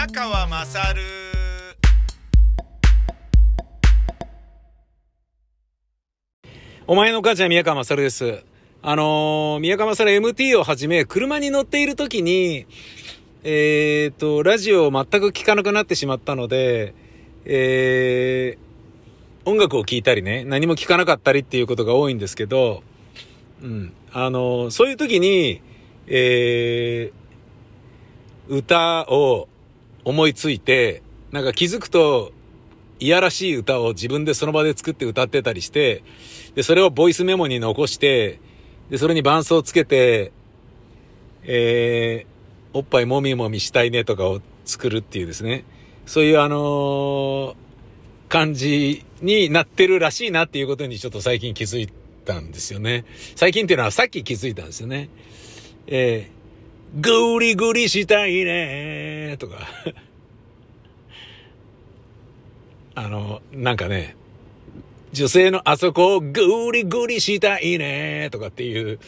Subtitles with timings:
[0.00, 1.02] 宮川まさる
[6.86, 8.42] お前の母ちゃん宮川まさるです。
[8.80, 12.66] あのー宮川まさる MT をはじめ、車に乗っている時に、
[13.44, 16.94] えーと、ラジオを全く聞かなくなってしまったので、
[17.44, 22.82] えー、音楽を聴いたりね、何も聞かなかったりっていうことが多いんですけど、
[23.62, 23.92] うん。
[24.14, 25.60] あのそういう時に、
[26.06, 29.50] えー、歌を
[30.04, 32.32] 思いついて、なんか気づくと、
[32.98, 36.02] いやらしい歌を自分でその場で作って歌ってたりして、
[36.54, 38.40] で、それをボイスメモに残して、
[38.90, 40.32] で、それに伴奏つけて、
[41.44, 45.64] えー、おっぱいもみもみしたいねとかを作るっていうですね。
[46.06, 47.70] そういうあのー
[48.30, 51.92] 感じになってるらしいなっていうことにちょっと最近気づい
[52.24, 53.04] たんですよね。
[53.34, 55.10] 最近っていうのはさっき気づいたんですよね。
[55.88, 56.39] えー、
[56.94, 59.36] グリグリしたいね。
[59.38, 59.58] とか。
[62.94, 64.16] あの、なんかね、
[65.12, 68.28] 女性のあそこをグリグリしたいね。
[68.30, 68.98] とかっていう、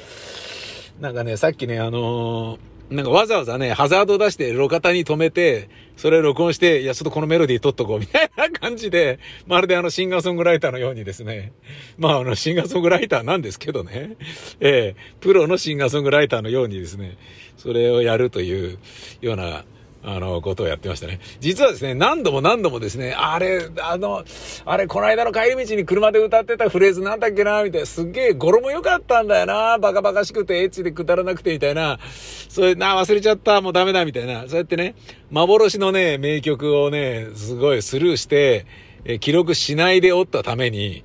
[1.01, 11.53] なんかね、さっきね、あのーなんかわざわざね、ハザード出して路肩に止めて、それ録音して、いや、ちょっとこのメロディー取っとこう、みたいな感じで、まるであのシンガーソングライターのようにですね、
[11.97, 14.17] まああのシンガーソングライターなんですけどね、
[14.61, 17.17] ええプロのシンガーソングライターのようにですね、
[17.63, 18.79] それをやるという
[19.21, 19.65] ような、
[20.05, 21.21] あの、ことをやってましたね。
[21.39, 24.25] 実はですね、何度も何度もですね、あれ、あの、
[24.65, 32.01] あれ、この間の帰り道に車で歌ってたフレーズなんだっけな、みたいな、すっげえ語呂も良かったんだよな、バカバカしくて、エッチでくだらなくて、みたいな、
[32.49, 34.97] そういう、な、忘れちゃった、もうダメだ、みたいな、そうやってね、
[35.31, 38.67] 幻のね、名曲をね、すごいスルーして、
[39.05, 41.05] え記録しないでおったために、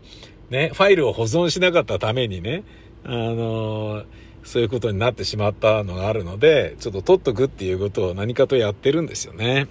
[0.50, 2.64] ね、ファイルを保存しなかったためにね、
[3.04, 9.68] あのーそういうことになってしまったのがあるので、ちょっと取っとくっていうことを何かとやってるんですよね。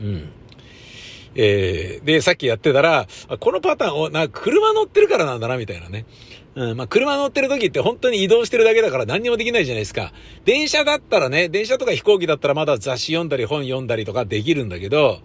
[0.00, 0.32] うん。
[1.36, 3.06] えー、で、さっきやってたら、
[3.38, 6.04] このパターンを、な車乗ってるからなんだな、みたいなね。
[6.56, 10.12] うん、まあ、車乗ってる時って本当に移動してるだけだから何にもできないじゃないですか。
[10.44, 15.20] 電車だったらね、電車とか飛行機だったらまだ雑誌読んだり本読んだりとかできるんだけど、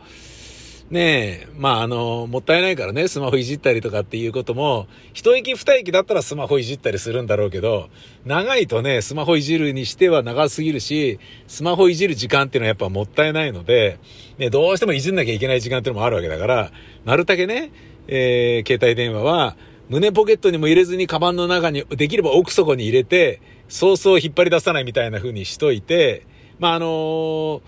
[0.91, 7.89] ねえ、まあ、あの、もったいないからね、スマホいじったりとかっていうことも、一駅二駅だったらスマホいじったりするんだろうけど、
[8.23, 13.97] 長いとね、スマホいじるにしては長すぎるし、スマホいじる時間っていうのはやっぱもったいないので、
[14.37, 16.71] ね、どうしてもいじんなきゃいけない時間っていうのもあるわけだから、
[17.03, 17.71] なるだけね、
[18.07, 19.57] えー、携帯電話は、
[19.89, 26.27] 胸ポケットにも入れずにカバンの中に、できれば奥底に入れて、そうそう引っ張り出さないみたいな風にしといて、
[26.59, 27.61] まあ、あのー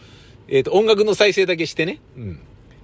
[0.49, 2.39] えっ、と、音楽の再生だけしてね、うん。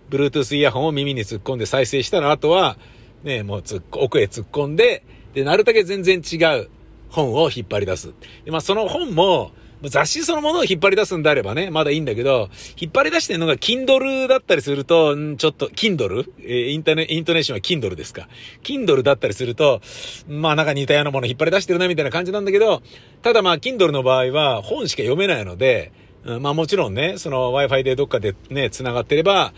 [0.09, 2.77] Bluetooth イヤホンを耳に突っ込んで再生したら、あとは、
[3.23, 5.03] ね、もうつっ奥へ突っ込んで、
[5.33, 6.69] で、なるだけ全然違う
[7.09, 8.13] 本を引っ張り出す。
[8.45, 9.51] で、まあ、その本も、
[9.89, 12.49] 雑誌そのものを引っ張り出すんであればね、まだいいんだけど、
[12.79, 16.29] 引っ張り出してるのが Kindle だったりすると、んちょっと、Kindle?
[16.39, 18.29] えーインターネ、イントネーションは Kindle ですか。
[18.63, 19.81] Kindle だったりすると、
[20.27, 22.81] まあなんか似たようなもの引っ張り出してるなみたいな感じなんだけど、
[23.21, 25.91] ただまあ Kindle の場合は本しか読めないので、
[26.23, 29.53] うんまあもちろんね、その Wi-Fi でどっかでね、繋がってれば、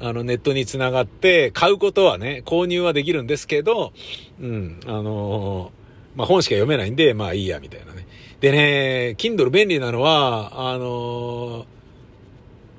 [0.00, 3.92] あの、ネットにつながって、買うことはね、購入はできるんですけど、
[4.40, 8.06] うん、あのーまあ、本しか読めないんで、まあいいや、みたいなね。
[8.40, 11.64] でね、Kindle 便利なのは、あのー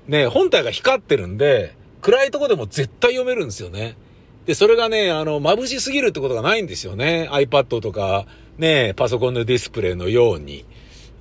[0.07, 3.97] ね、本体が光ってるんで、暗いとこでも絶対読めるんですよね。
[4.45, 7.27] で、それがね、あの、眩しすぎるってことがないんですよね。
[7.31, 8.27] iPad とか、
[8.57, 10.65] ね、パソコンのディスプレイのように。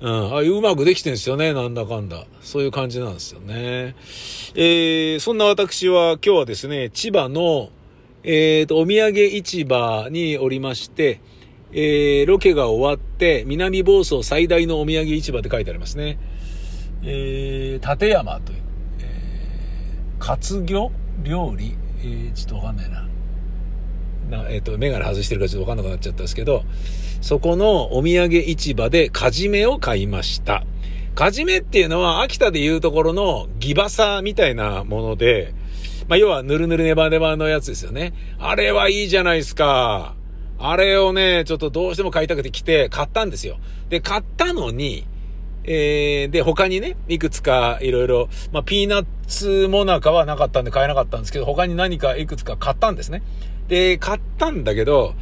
[0.01, 2.25] うん、ああいううまくできてんですよね、なんだかんだ。
[2.41, 3.95] そういう感じなんですよね。
[4.55, 7.69] えー、そんな私は今日はですね、千葉の、
[8.23, 11.21] えーと、お土産市場におりまして、
[11.71, 16.19] えー、ロケが終わって、南房総最大のお土産市場って書いてありますね。
[17.03, 18.59] えー、立山という、
[18.99, 20.91] えー、活魚
[21.23, 23.07] 料理えー、ちょっとわかんないな。
[24.29, 26.63] なえっ、と、メガネ外してるからちょっとわかんなくなっちゃったんですけど、
[27.25, 30.63] そこのお土産市場でカジメを買いました。
[31.15, 35.55] カジメっていうのは秋田でいうところのギバサみたいなもので、
[36.07, 38.13] まあ、要はぬるぬるネバネバのやつですよね。
[38.37, 40.13] あれはいいじゃないですか。
[40.59, 43.57] あれをね、ちょっとどうしても買いたくて来て買ったんですよ。
[43.89, 45.07] で、買ったのに、
[45.63, 53.23] えー、で、他にね、いくつかいろいろ、まあ、ピーナッツモナカはなかったんで買えなかったんですけど、他に何かいくつか買ったんですね。
[53.67, 55.15] で、買ったんだけど、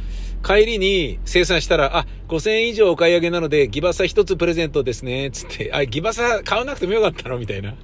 [0.44, 7.74] 帰りに生産したら、あ、5000円以上お買い上げなので、ギバサ一つプレゼントですね、つって、あ、ギバサ買わなくてもよかったのみたいな。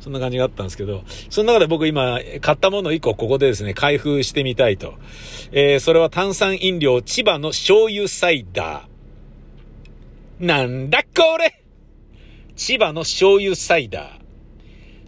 [0.00, 4.94] そんな感じがあったんですけど、その中で僕今、買ったもの1個ここでですね、開封してみたいと。
[5.52, 10.44] えー、それは炭酸飲料、千葉の醤油サイダー。
[10.46, 11.62] なんだこれ？
[12.56, 14.20] 千葉の醤油サイダー。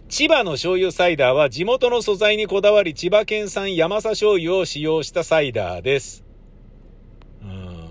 [0.09, 6.23] 千葉の醤油サイダーは地元の素材にこだわり千葉県産山佐醤油を使用したサイダーです。
[7.41, 7.89] うん。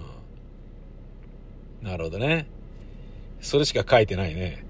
[1.83, 2.47] なるほどね。
[3.41, 4.65] それしか書いてないね。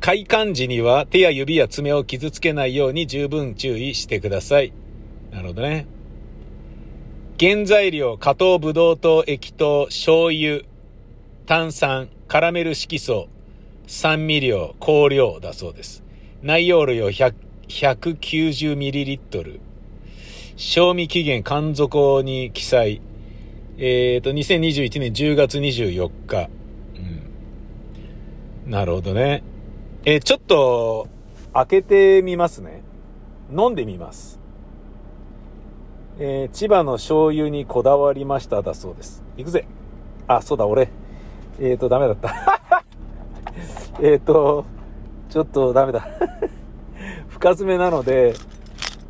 [0.00, 4.72] 開館時には手や指や爪を傷つけないように十分注意してください。
[5.30, 5.86] なるほどね。
[7.40, 10.62] 原材料、加糖ブドウ糖液糖、醤油、
[11.46, 13.28] 炭酸、カラメル色素、
[13.86, 16.02] 酸味料、香料だそうです。
[16.42, 19.60] 内容量 190ml。
[20.56, 23.00] 賞味期限、肝底に記載。
[23.76, 26.48] えっ、ー、と、2021年10月24日。
[28.64, 28.70] うん。
[28.70, 29.42] なるほどね。
[30.04, 31.08] えー、ちょっと、
[31.52, 32.82] 開けてみますね。
[33.50, 34.38] 飲んでみます。
[36.20, 39.24] えー、千葉の醤油にこだわりましただそうです。
[39.36, 39.66] 行くぜ。
[40.28, 40.88] あ、そうだ、俺。
[41.58, 42.84] えっ、ー、と、ダメだった。
[44.00, 44.64] えっと、
[45.30, 46.06] ちょっとダメだ。
[47.28, 48.34] 深爪なので、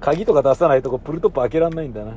[0.00, 2.14] 鍵とか出さないとこプルトップ開けらんないんだな。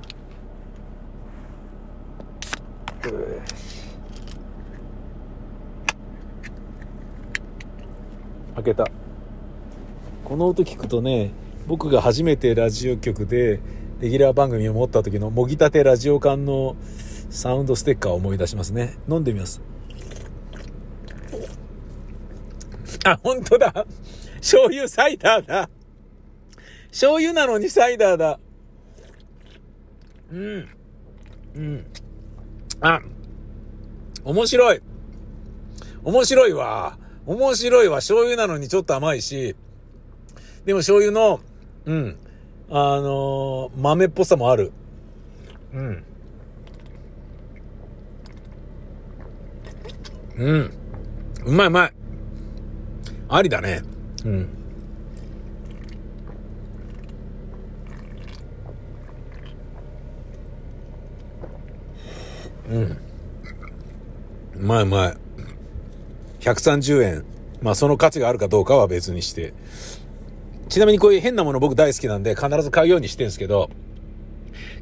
[8.55, 8.85] 開けた。
[10.23, 11.31] この音聞くとね、
[11.67, 13.59] 僕が初めてラジオ局で、
[13.99, 16.75] レギュラー番組を持った時のもぎたてラジオ缶の
[17.29, 18.97] サウンドステッカーを思い出しますね。
[19.09, 19.61] 飲んでみます。
[23.05, 23.85] あ、本当だ。
[24.37, 25.69] 醤油サイダーだ。
[26.89, 28.39] 醤油なのにサイダーだ。
[30.31, 30.69] うん。
[31.55, 31.85] うん。
[32.81, 33.01] あ、
[34.23, 34.81] 面白い。
[36.03, 36.97] 面白いわ。
[37.25, 37.97] 面白いわ。
[37.97, 39.55] 醤油なのにちょっと甘いし。
[40.65, 41.39] でも醤油の、
[41.85, 42.17] うん。
[42.69, 44.71] あのー、豆っぽさもある。
[45.73, 46.03] うん。
[50.37, 50.73] うん。
[51.45, 51.93] うまいうまい。
[53.29, 53.81] ありだね。
[54.25, 54.56] うん。
[62.69, 62.83] うん。
[62.83, 62.99] う
[64.59, 65.17] まいうまい。
[66.41, 67.25] 130円。
[67.61, 69.53] まあその価値があるかどうかは別にして。
[70.69, 73.69] ちなみにこういう変なもの僕大好きなんで必ず買うようにしてるんですけど、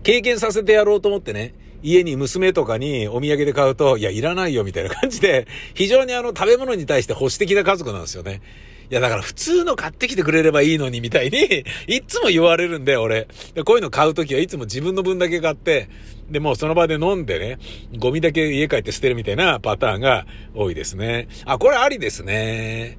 [0.03, 1.53] 経験させてやろうと思ってね、
[1.83, 8.41] 家に娘とかにお土産で買うと、いや、いらないよみたいな感じで、非常にあの食べ物に対して保守的な家族なんですよね。
[8.89, 13.27] いや、だから普通の買ってきてくれればいいのにみたいにいつも言われるんで、俺。
[13.65, 15.89] こういうの買うときはいつも自分の分だけ買って、
[16.30, 17.60] で、もうその場で飲んでね、
[17.98, 21.27] ゴミだけ家帰って捨てるみたいなパターンが多いですね。
[21.45, 22.98] あ、これありですね。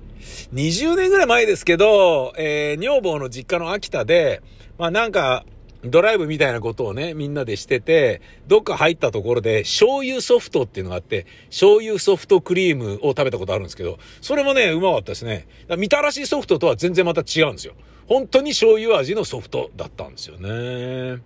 [0.52, 4.42] 20年ぐらい前ですけど、えー、女房の実家の秋田で、
[4.78, 5.44] まあなんか、
[5.84, 15.46] ドライブみたいなことをね、みんなでしてて、どっか入ったところで、醤油ソフトっていうのがあって、醤油ソフトクリームを食べたことあるんですけど、それもね、うまかったですね。
[15.78, 17.74] みたらしソフトとは全然また違うんですよ。
[18.06, 21.22] 本当に醤油味のソフトだったんですよね。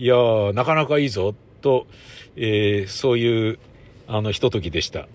[0.00, 1.88] いやー、なかなかいいぞ、と、
[2.36, 3.58] えー、そういう、
[4.06, 5.08] あの、ひとときでした。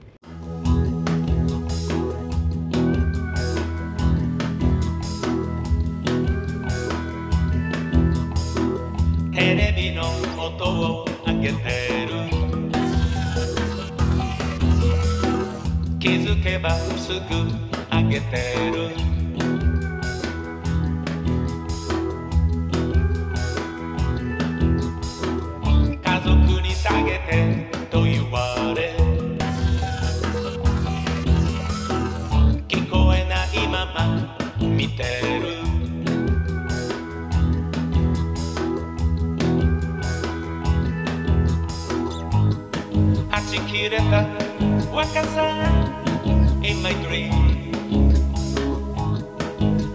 [9.33, 10.03] テレビの
[10.37, 12.29] 音をあげてる
[15.97, 17.19] 気づけばすぐ
[17.89, 19.12] あげてる
[26.83, 28.93] 下げてと言われ。
[32.67, 35.03] 聞こえないまま見て
[35.39, 35.63] る。
[43.49, 44.25] ちきれた
[44.91, 45.63] 若さ。
[46.63, 47.31] In my dream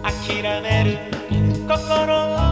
[0.01, 0.97] 諦める
[1.67, 2.48] 心。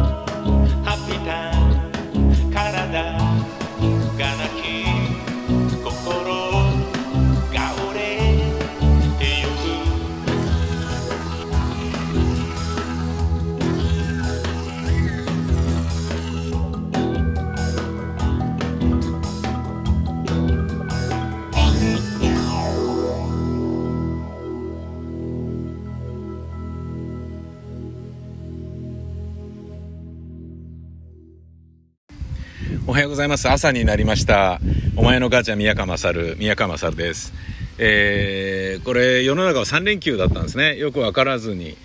[32.97, 33.47] はようございます。
[33.47, 34.59] 朝になりました。
[34.95, 37.31] お前の母ちゃん宮川勝、宮川勝です。
[37.77, 40.77] えー、これ世の中は3連休だったんですね。
[40.77, 41.77] よくわからずに。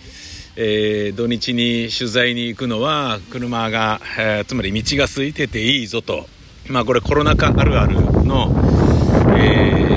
[0.56, 6.24] えー、土日に取材に行くのは車が、えー、つまり道が空いてていいぞと。
[6.68, 8.50] まあこれコロナ禍あるあるの、
[9.36, 9.96] え、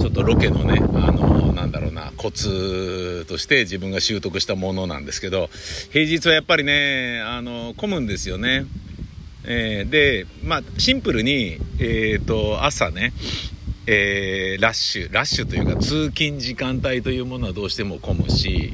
[0.00, 5.50] ちょっとロケのね、あのなんだろうな、コツとして自分が習得したものなんですけど、
[5.90, 8.64] 平日はやっぱりね、あの、混むんですよね。
[9.50, 13.14] えー、で、まあ、シンプルに、えっ、ー、と、朝ね、
[13.86, 18.70] えー、ラッシュ、ラッシュというか通勤時間帯というものはどうしても混むし、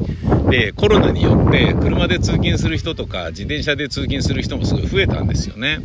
[0.51, 5.79] で、コロナによって車で通勤する人とか自転車で通勤する人もすごい増えたんですよね。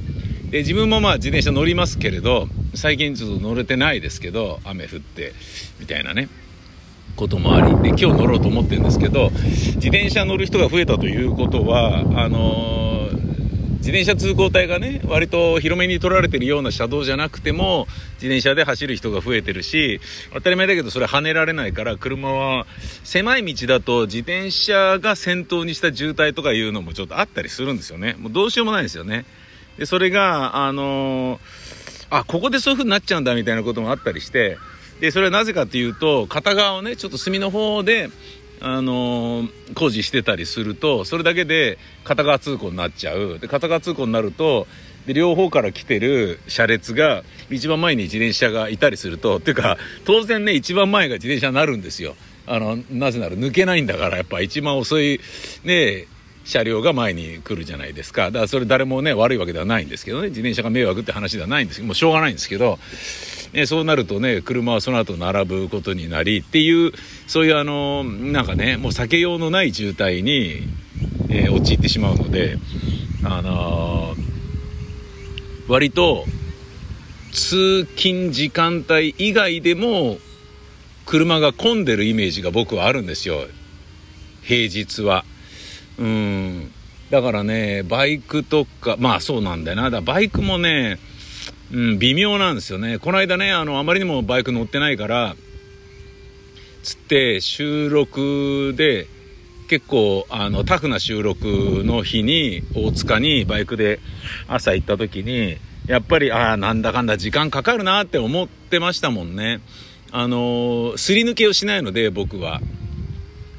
[0.50, 5.34] で、自分もまあ自転車乗りますけれど、最近ちょっと乗れてないですけど、雨降って、
[5.80, 6.30] みたいなね。
[7.16, 13.09] こともありで今日乗ろうと思ってるんですけど自転車乗る人が増えたということはあのー
[13.90, 17.88] 自転車通行帯がね割と広めに取られてるような車道じゃなくても
[18.22, 20.00] 自転車で走る人が増えてるし
[20.32, 22.68] 当たり前だけどそれ跳ねられないから車は
[23.04, 28.16] 狭い道だと自転車が先頭にした渋滞とかいうのもちょっとあったりするんですよね。
[28.20, 29.26] もうどうしようもないですよね。
[29.80, 31.40] でそれがあのー、
[32.12, 34.60] あここでそういう風になっちゃうんだみたいなこともあったりして
[35.00, 38.12] でそれはなぜかというと片側をねちょっと隅の方で
[38.62, 43.40] あのー、工事してたりするとそれだけで片側通行になっちゃう。
[43.40, 44.68] で片側通行になると
[45.06, 52.16] で両方から来てる車列が一番前に自転車がいたりするとっていうか当然ね一番前が自転車になるんですよ。
[52.48, 55.20] あのなぜなら抜けないんだからやっぱ一番遅い
[55.64, 56.08] ね
[56.44, 58.26] 車両が前に来るじゃないですか。
[58.26, 62.80] だからそれ誰もね悪いわけではないんですけどね自転車が迷惑って話ではないんですけどもうしょうがないんですけど
[63.54, 66.92] ね、そうなるとね車はその後並ぶことになりっていう
[67.28, 70.62] そういうあのなんかねもう避けようのない渋滞に、
[71.30, 72.58] えー、陥ってしまうので
[73.24, 76.26] あのー、割と
[77.32, 80.18] 通勤時間帯以外でも
[81.06, 83.48] 車が混んでるイメージが僕はあるんですよ。
[84.44, 85.26] 平日は。
[85.98, 86.72] うん。
[87.10, 89.90] だからねバイクとかまあそうなんだよな。
[89.90, 91.00] だバイクもね
[91.72, 92.98] うん、微妙なんですよね。
[92.98, 95.36] この間ね、あの、あまりにもバイク乗ってないから、
[96.84, 99.08] つって収録で、
[99.68, 104.00] 結構、あの、タフな収録の日に、大塚にバイクで
[104.48, 109.62] 朝行った時に、やっぱり、ああ、なんだかんだ時間かかるなって思ってましたもんね。
[110.12, 112.62] あのすり抜けをしないので、僕は。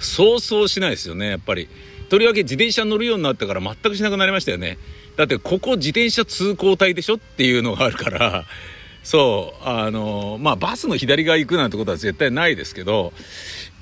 [0.01, 1.69] そうそうしないですよね、やっぱり。
[2.09, 4.79] とりわけ自転車乗るようになってから全くしなくなりましたよね。
[5.21, 8.47] だってここ自転車通行帯でしょっていうのがあるから、
[9.03, 13.13] そう、あの、まあ、バスの左側行くなんてことは絶対ないですけど、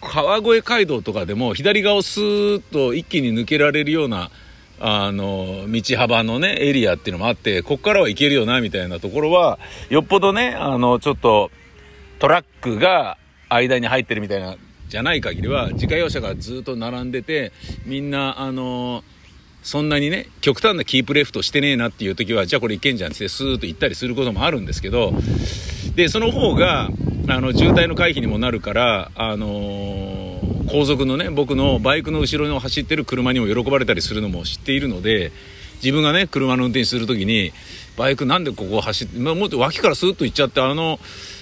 [0.00, 4.32] 川越街道とかでも左側をスーッと一気に抜けられるような、
[4.80, 11.52] あの、道幅のね、エリアっていうのもあって、こっからは行けるよな、みたいなところは、よっぽどね、あの、ちょっと、
[12.18, 13.16] トラックが
[13.48, 14.56] 間に入ってるみたいな、
[14.88, 17.52] じゃない限りは、自家用車がずっと並んでて、
[17.86, 19.04] みんな、あの、
[19.62, 25.12] そんなにね、極端なキープレフトしてねえなっていう時は、じゃあこれいけんじゃんってスーッと行ったりすることもあるんですけど、
[25.94, 26.90] で、その方が、
[27.28, 35.32] あの、渋滞の回避にもなるから、あのー、後続のね、僕のバイクの後ろに走ってる車にも喜ばれたりするのも知っているので、
[35.82, 37.52] 自分がね、車の運転する時に、
[37.96, 41.00] バイクなんでここ走って、まあ、もっと脇からスーッと行っちゃって、あの、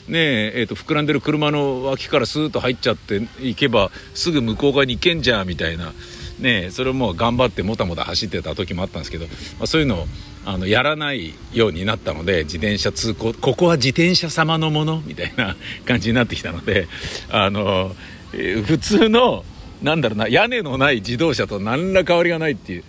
[0.09, 5.93] ねえ、えーと、膨らんでる車の脇からスーッと入っちゃって行けばすぐ向こう側に行けんじゃんみたいな。
[6.39, 10.07] ね、それもう頑張ってもたもた走ってた時もあったんですけど、まあ、そういうのを
[10.45, 16.89] あのやらないようになったので自転車通行ここは自転車様のものみたいな 感じになってきたので
[17.31, 17.97] あの、
[18.33, 19.45] えー、普通の
[19.83, 22.85] なんだろうな屋根のない自動車と何ら変わりがないっていう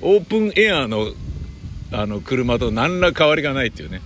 [0.00, 1.12] オープンエアの
[1.90, 4.00] あの車と何ら変わりがないっていうね。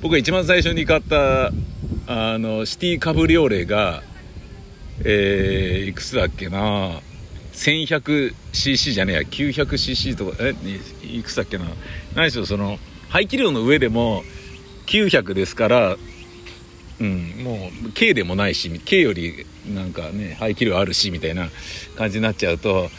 [0.00, 1.52] 僕が一番最初に買った
[2.06, 4.04] あのシティカブリオレが
[5.04, 7.00] えー、いくつだっけな
[7.62, 10.54] 1100cc じゃねえや 900cc とかえ
[11.06, 11.64] いくつだっけな。
[12.14, 12.78] 何でしょうその
[13.08, 14.24] 排気量の上でも
[14.86, 15.96] 900ですから
[17.00, 21.48] うん、もう K でもないし K よりなんかね排気量あるしみたいな
[21.96, 22.90] 感じになっちゃうと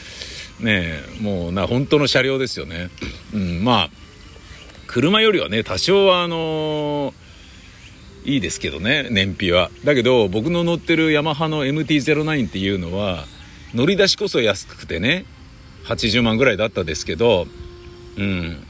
[0.59, 2.89] ねもうな本当の車両ですよね、
[3.33, 3.89] うん、まあ
[4.87, 7.13] 車よりはね多少はあのー、
[8.25, 9.71] いいですけどね燃費は。
[9.85, 13.25] だけど僕の乗ってるヤマハの MT-09 っていうのは
[13.73, 15.25] 乗り出しこそ安くてね
[15.85, 17.47] 80万ぐらいだったですけど
[18.17, 18.63] うん。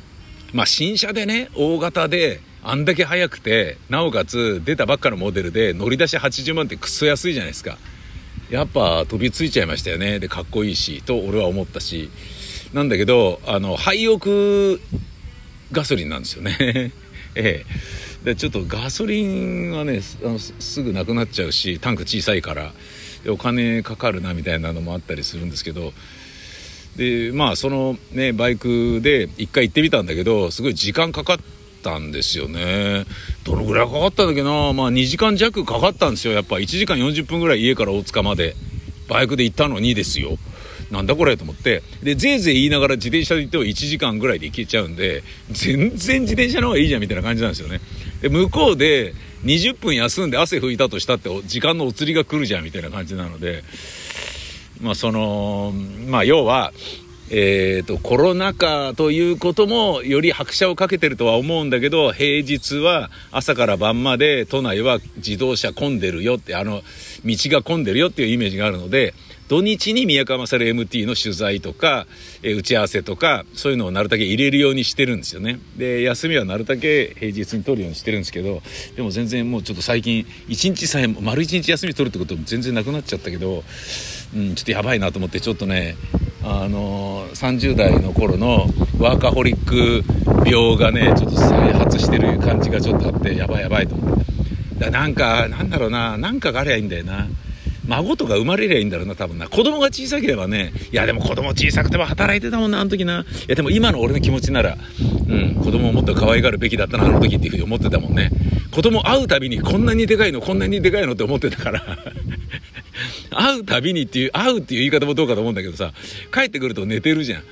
[0.54, 7.78] まあ新車でね大型であんだけ速くてなおかつ出たばっかのモデルで乗り出し80万ってクソ安いじゃないですか。
[8.50, 10.20] やっぱ飛びついちゃいましたよね。
[10.20, 12.10] でかっこいいしと俺は思ったし。
[12.74, 14.80] なんだけどあの廃屋
[15.72, 16.92] ガソリンなんですよね。
[17.36, 17.66] ええ。
[18.24, 22.72] でちょっとガソリンはねあのすぐなくなっちゃうしタンク小さいから。
[23.28, 25.94] お金かかるなみたいなのもあったりするんですけど
[26.98, 31.38] でまあそのねバイクで1回行ってみたんだけどすごい時間かかっ
[31.84, 33.06] たんですよね
[33.44, 34.74] どのぐらいかかったんだっけな？
[34.74, 38.56] まあ2時間弱かかったんですよやっぱ1時間40分ぐらい家から大塚まで
[39.08, 40.38] バイクで行ったのにですよ。
[40.92, 41.82] なんだこれと思って。
[42.04, 47.82] で、ぜいぜい言いながら自転車で行っても1時間ぐらいで行けちゃうんで、全然自転車の方がいいじゃんみたいな感じなんですよね。
[48.22, 49.14] で、向こうで
[49.44, 53.64] 20分休んで汗拭いたとしたって時間のお釣りが来るじゃんみたいな感じなので、
[54.82, 55.74] まあその、
[56.08, 56.72] まあ要は、
[57.30, 66.84] えーと、コロナ禍ということもより拍車をかけてるとは思うんだけど平日は朝から晩まで都内は自動車混んでるよってあの
[67.26, 69.16] 道が混んでるよっていうイメージがあるので
[69.48, 72.06] 土日に宮川勝 MT の取材とか、
[72.42, 75.60] えー、打ち合わせとかそういうのをなるだけ入れるようにしてるんですよね。
[75.78, 78.62] で休みはなるだけ平日に取るようにしてるんですけど
[78.96, 83.64] でも全然もうちょっと最近1日さえ丸1日休み取るってことも全然なくなっちゃったけど、
[84.36, 85.96] うん、ちょっとやばいなと思ってちょっとね
[86.44, 88.68] あの30代の頃の
[89.00, 90.04] ワーカホリック
[90.50, 94.24] 病がねちょっと再発してる感じがちょっとあってやばいやばいと思って。
[94.80, 97.28] だなんかなんだろうななんかがありゃいいんだよな。
[97.88, 104.78] 孫とか生まれりゃいいんだろうな多分な子供が小さければねいやでも子供小さくても働いてたもんなあの時ないやでも今の俺の気持ちなら
[105.30, 108.32] うん子供をもっと可愛がるべきだったなあの時っていうふうに思ってたもんね
[108.72, 111.82] 子供会うたびにこんなにでかいのこんなにでかいのって思ってたから
[113.32, 115.94] 会うたびにっていう、会うっていう言い方もどうかと思うんだけどさ、
[116.34, 117.44] 帰ってくると寝てるじゃん。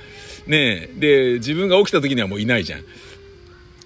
[0.46, 0.90] ねえ。
[0.96, 2.84] で、自分が起きた時にはもういないじゃん。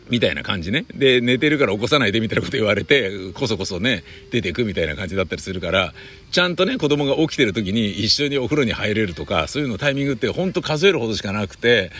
[0.08, 0.86] みたいな感じね。
[0.94, 5.92] で、寝てるから起こさないでみたいなこと言われて、こそこそね、出てくみたいな感じだったりするから、
[6.30, 11.90] ちゃんとね、子供が起きてる時に一緒にお風呂に入れるとか、そういうのタイミングってほんと数えるほどしかなくて、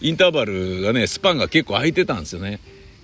[0.00, 2.60] インターバルがね、スパンが結構空いてたんですよね。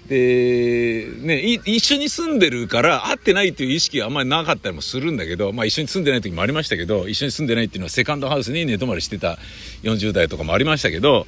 [0.09, 9.39] で、ね、一緒に住んでるから会ってないっていう意識はあんまりなかったりもするんだけど、まあ一緒に住んでない時もありましたけど、一緒に住んでないっていうのはセカンドハウスに寝泊まりしてた
[9.83, 11.27] 40代とかもありましたけど、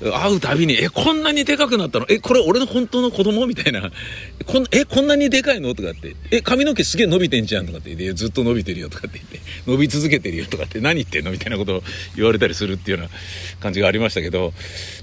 [0.00, 2.06] 会うたびに、え、こんなにでかくなったの？
[2.08, 3.46] え、これ俺の本当の子供？
[3.46, 3.90] みたいな。
[4.46, 5.74] こん、え、こんなにでかいの？
[5.74, 6.14] とかって。
[6.30, 7.66] え、髪の毛すげえ伸びてんじゃん？
[7.66, 8.88] とかって言って、ずっと伸びてるよ？
[8.88, 10.46] とかって言って、伸び続けてるよ？
[10.46, 10.80] とかって。
[10.80, 11.32] 何言ってんの？
[11.32, 11.82] みたいなことを
[12.14, 13.14] 言われたりするっていうような
[13.60, 14.52] 感じがありましたけど、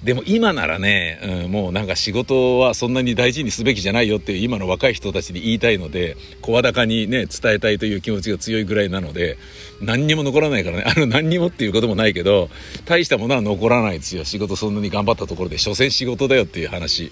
[0.04, 9.38] でも今ならね、うん、もうなんか仕事はそんなに大事にすべきじゃないよっていう今の若い人たちに言いたいので、声高にね、伝えたいという気持ちが強いぐらいなので、
[9.82, 10.84] 何にも残らないからね。
[10.96, 12.50] あの、何にもっていうこともないけど、
[12.86, 14.26] 大したものは残らないですよ。
[14.26, 17.12] 仕事そんなに頑張ったところで、所詮仕事だよっていう話。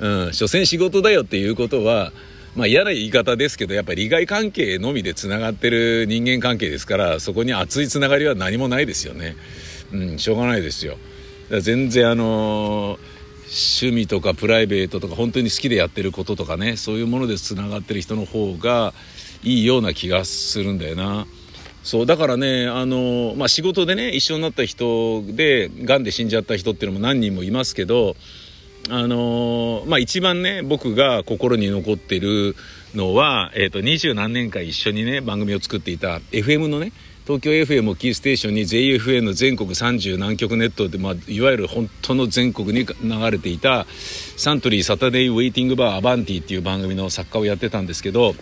[0.00, 2.12] うん、所詮仕事だよっていうことは、
[2.54, 9.36] まあ嫌な言い方ですけど、やっぱり利害関係のみで繋がってる人間関係ですから、そこに熱い繋がりは何もないですよね。
[9.92, 10.98] うん、しょうがないですよ。
[11.60, 18.92] 全然あのー趣味とかプライベートとか本当に好きでやってることとかねそういうものでつながってる人の方が
[19.42, 21.26] いいような気がするんだよな。
[21.88, 28.14] そうだからねあの、まあ、仕事でね一緒になった人でがんで死んじゃった人っていうのも何人もいますけど
[28.90, 32.56] あのまあ、一番ね僕が心に残ってる
[32.94, 36.92] のは、えーと、二十何年間一緒にね番組を作っていた FM のね
[37.24, 43.86] 東京 FM をキーステーションに JFN の全国30何局ネットで、まあ、いわゆる本当の全国に流れていた
[44.36, 48.34] サントリーサタデーウェイティングバーアバンティっていう番組の作家をやってたんですけど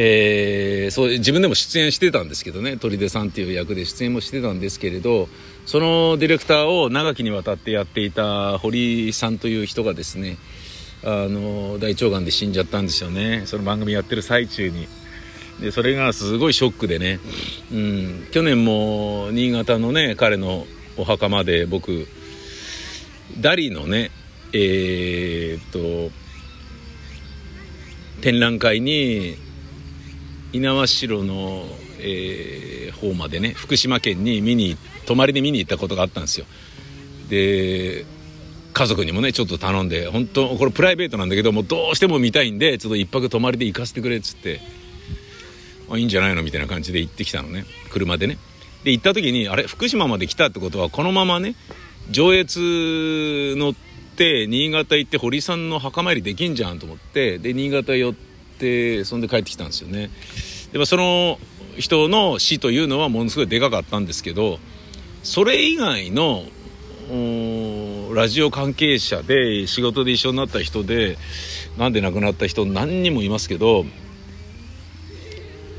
[0.00, 5.28] えー、そう自分でも出演してたんですけどね砦さんっていう役で出演もしてたんですけれど
[5.66, 10.36] そのディレクターを長きにわたってやっていた堀さんという人がですね
[11.02, 13.42] あの大腸がんで死んじゃったんですよね。
[13.46, 14.88] その番組やってる最中に。
[15.60, 17.18] でそれがすごいショックでね、
[17.72, 22.06] うん、去年も新潟のね彼のお墓まで僕
[23.40, 24.10] ダリのね
[24.52, 26.12] えー、っと
[28.20, 29.36] 展覧会に
[30.52, 31.64] 猪苗代の、
[32.00, 36.46] えー、方までね福島県に見に泊まりで見に行ったことがあったんですよ。
[37.28, 38.04] で
[38.72, 44.60] 家族にもねちょっと頼んで本当これプライベートなんだけどもうどうしても見たいんでちょっと一泊泊まりで行かせてくれっつって
[45.90, 46.42] あいいんじゃないの？
[46.42, 47.64] みたいな感じで行ってきたのね。
[47.90, 48.38] 車でね。
[48.84, 49.64] で行った時にあれ？
[49.64, 51.56] 福島まで来たってことはこのままね
[52.10, 53.74] 上越乗っ
[54.16, 58.27] て新潟行って堀さんの墓参りできんじゃんと思ってで新潟寄って
[58.58, 60.10] ってそんで帰ってきたんですよね。
[60.72, 61.38] でもその
[61.78, 64.58] 人の死というのはものすごいでかかったんですけど
[65.22, 66.44] それ以外の
[68.14, 71.16] ラジオ関係者で仕事で一緒になった人で
[71.78, 73.86] なんで亡くなった人何人もいますけど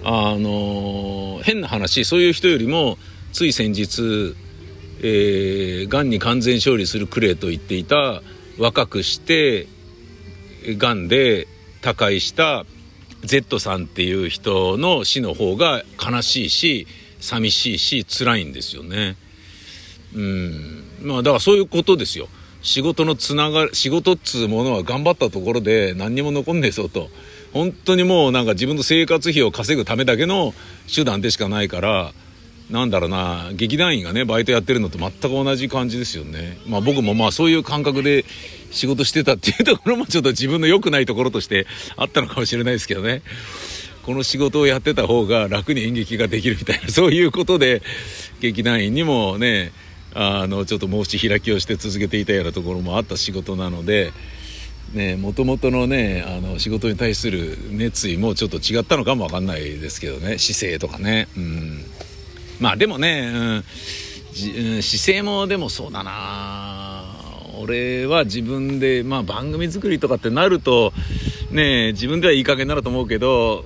[0.05, 2.97] あの変な話そういう人よりも
[3.33, 4.35] つい先日
[5.01, 8.21] えー、がんに完全勝利するクレイと言っていた
[8.57, 9.67] 若くして
[10.77, 11.47] がんで
[11.81, 12.65] 他界した
[13.23, 16.87] Z さんっていう人の死の方が悲しいし
[17.19, 19.17] 寂しいし辛いんですよね。
[20.15, 22.27] うんまあだからそういうことですよ。
[22.61, 27.09] 仕事のつながり仕事っつうものは頑張ったところで何にも残んねえぞと。
[27.53, 30.53] 本当にもうなんか自分の生活費を稼ぐためだけの
[30.93, 32.13] 手段でしかないから、
[32.69, 36.59] なんだろうな、劇団員がね、バイトやってるのと全く同じ感じですよね。
[36.67, 38.25] まあ僕もまあそういう感覚で
[38.71, 41.65] 仕事してたっていうところもちょっと自分の良くないところとして
[41.97, 43.23] あったのかもしれないですけどね。
[44.03, 47.81] この仕事をやってた方が楽に演劇ができるみたいな、そういうことで
[48.39, 49.71] 劇団員にもね、
[50.13, 54.11] あの、ちょっと申し開きをして続けていたようなところもあった仕事なので、
[54.93, 61.27] ね、もともとのね、あの、仕事に対する熱意もちょっと違ったのかもわかんないですけどね、姿勢とかね。
[61.37, 61.85] うん。
[62.59, 67.03] まあでもね、うん、姿勢もでもそうだな
[67.59, 70.93] 俺は自分で、まあ番組作りとかってなると、
[71.51, 73.65] ね、自分ではいい加減なると思うけど、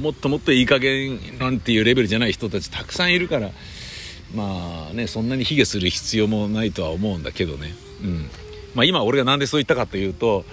[0.00, 3.50] もっともっといい加減なんていうレベルじゃない人たちたくさんいるから、
[4.34, 7.74] まあね、そんなに卑下する必要もないとは思うんだけどね。
[8.02, 8.30] うん。
[8.74, 10.44] まあ今俺が何でそう言ったかというと、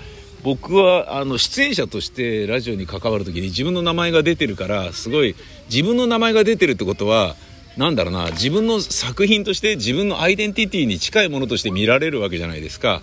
[0.43, 5.35] 僕はあの出演者としてラジオに関わる時に自分の名前が出てるからすごい
[5.71, 7.35] 自分の名前が出てるってことは
[7.77, 13.01] なんだろうな自分の作品として自分のアイデンティティに近いものとして見られるわけじゃないですか。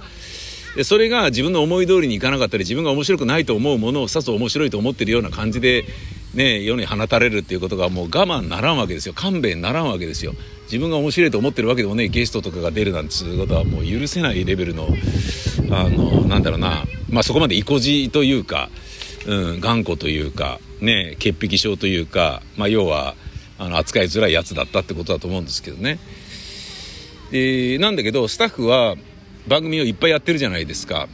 [0.77, 5.85] でそれが自分の思い通りにいかなかったり自分が面白くないと思うものをさぞ面白いと思ってるような感じで
[6.35, 9.13] ね、世に放たれるっていうことがもう我慢ならんわけですよ。
[9.13, 10.33] 勘弁ならんわけですよ。
[10.65, 14.89] 自分が面白いと思ってるわけでもねゲストとかが出るなんていうことはもう許せないレベルの
[15.71, 18.71] あのなんだろうな、まあ、そこまで意固地というか、
[19.27, 23.15] うん、頑固というか、ね、潔癖症というか、まあ、要は
[23.59, 25.99] あの扱いづらいやつだったってことだと思うんですけどね。
[27.31, 28.97] でなんだけどスタッフは
[29.49, 31.09] 番組をいっぱいやってるじゃないですか。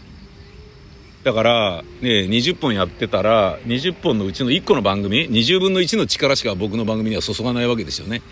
[1.25, 8.23] だから、ね、20本やってたら、20本のうちの1個の番組、20分の1の力しか僕の番組には注がないわけですよね。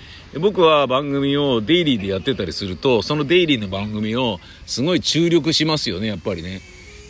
[0.41, 6.61] 僕は番組をデイリーでやってたりすると、そのデイリーの番組をすごい注力しますよね、やっぱりね。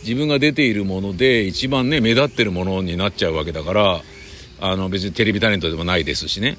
[0.02, 4.02] 自分が出ているもので一番ね、目立ってるものになっちゃうわけだから、
[4.60, 6.56] あの別にテレビタレントでもないですしね。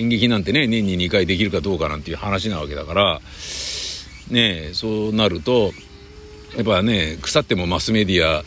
[0.00, 3.20] 演劇なんてね、年に2回できるかどうかなんていう話なわけだから、
[4.30, 5.72] ねそうなると、
[6.56, 8.44] やっぱね、腐ってもマスメディア、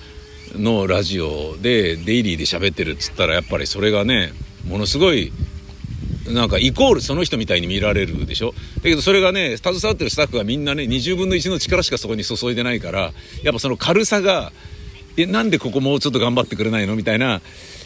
[0.56, 4.34] のラジオでデイリーで喋ってるっつったらやっぱりそれがね
[4.68, 5.32] ものすごい
[6.28, 8.54] なんかイコールその人みたいに見られるでしょ？
[8.78, 14.52] だけどそれがね携わってるスタッフがみんなね20分の1の力しかそこに注いでないからやっぱその軽さが
[15.18, 17.42] えなんでここもうちょっと頑張ってくれないのみたいな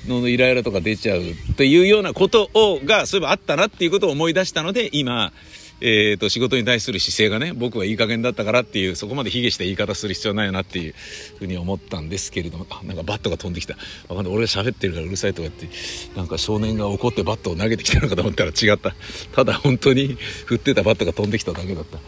[0.08, 5.32] ののイライラとか出ちゃうっていうようなことをがそういえばあったなっていうことを思い出したので今
[5.80, 10.96] えっ、ー、と、仕事に対する姿勢がね、僕はいい加減だったからっていう、そこまで卑下して言い方する必要ないなっていう
[11.38, 13.76] ふうに思ったんですけれども、あ、なんかバットが飛んできた。
[14.08, 14.34] わかんない。
[14.34, 15.68] 俺が喋ってるからうるさいとか言って、
[16.16, 18.96] なんか少年が怒ってバットを投げてきたのかと思ったら違った。
[19.34, 22.00] ただ本当に振ってたバットが飛んできただけだった。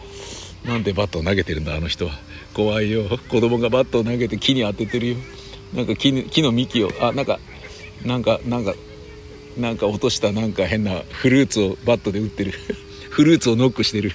[0.70, 2.12] なんでバットを投げてるんだ、あの人は。
[2.54, 3.02] 怖いよ。
[3.28, 5.16] 子供がバットを投げて木に当ててるよ。
[5.74, 7.40] なんか木木の幹を、あ、なんか、
[8.04, 8.74] なんか、なんか、
[9.58, 12.54] なんか落としたなんか変なフルーツをバットで打ってる。
[13.10, 14.12] フルーツをノックしてる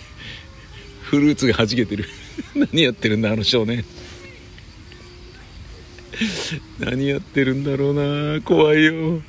[1.02, 2.06] フルーツが弾けてる
[2.56, 3.84] 何やってるんだあの少年
[6.80, 9.22] 何やってるんだろうな怖いよ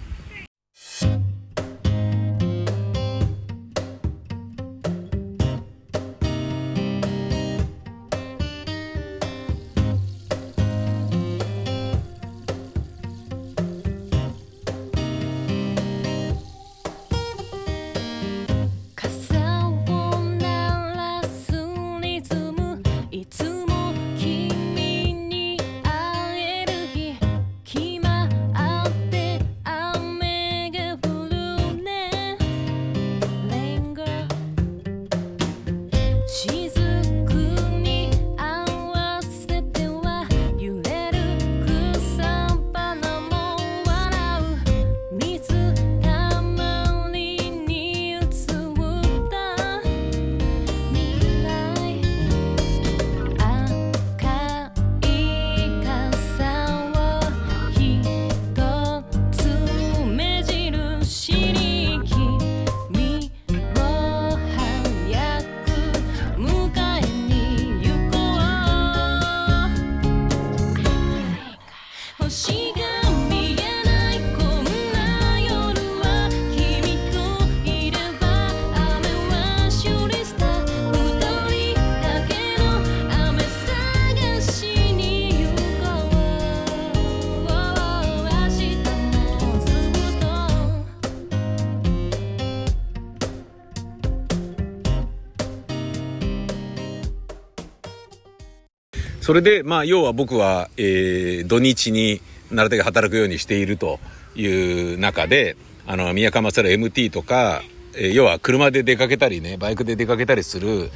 [99.27, 102.21] それで、まあ、要は僕は、えー、土日に
[102.53, 103.99] なるだけ働くようにしていると
[104.37, 104.47] い
[104.95, 107.63] う中で、あの、宮川勝 MT とか、
[107.97, 110.93] えー、要は車で出かけたりね、バイクで出かけたりする、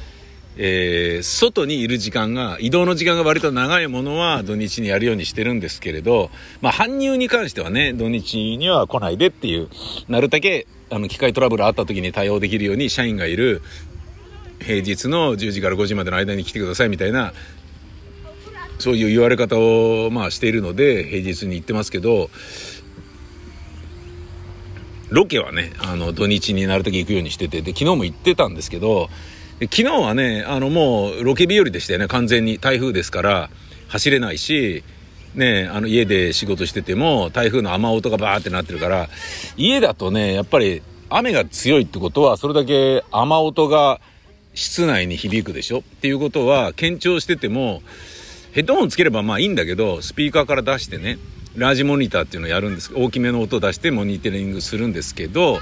[0.55, 9.67] えー、外にいる時間が、移動の時間が割と長いものは土日にやるようにしてるんですけれど、まあ、搬入に関してはね、土日には来ないでっていう、
[10.07, 13.61] なるだけ、あの、機械トラブルあった時に対応できるように社員がいる、
[14.61, 17.33] 平日の10時から5時までの間に来てくださいみたいな、
[18.81, 22.29] そういう言われ方を、まあ、しているので、平日に行ってますけど、
[25.09, 29.09] ロケはね、あの、土日になるだけ行くようにしてて、で、昨日も行ってたんですけど、
[29.59, 32.57] 昨日はね、あのもうロケ日和でしたよね、完全に。
[32.57, 33.49] 台風ですから
[33.89, 34.83] 走れないし、
[35.35, 39.07] ね、あの家で仕事してても台風の雨音がバーってなってるから、
[39.57, 44.01] 家だとね、やっぱり雨が強いってことは、それだけ雨音が
[44.55, 45.79] 室内に響くでしょ？
[45.79, 47.83] っていうことは、堅調してても、
[48.53, 51.17] ヘッドホンつければまあいいんだけど、スピーカーから出してね、
[51.55, 52.91] ラージモニターっていうのをやるんです。
[52.93, 55.59] 大きめの音を出してモニタリングするんですけど、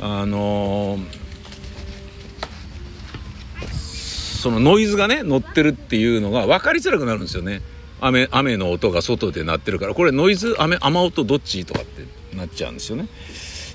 [0.00, 0.98] あの
[3.72, 7.62] そのノイズがね乗ってるっていうのが分かりづらくなるんですよね。
[8.00, 9.94] 雨雨の音が外で鳴ってるから。
[9.94, 13.08] これノイズ雨雨音どっちとかってなっちゃうんですよね。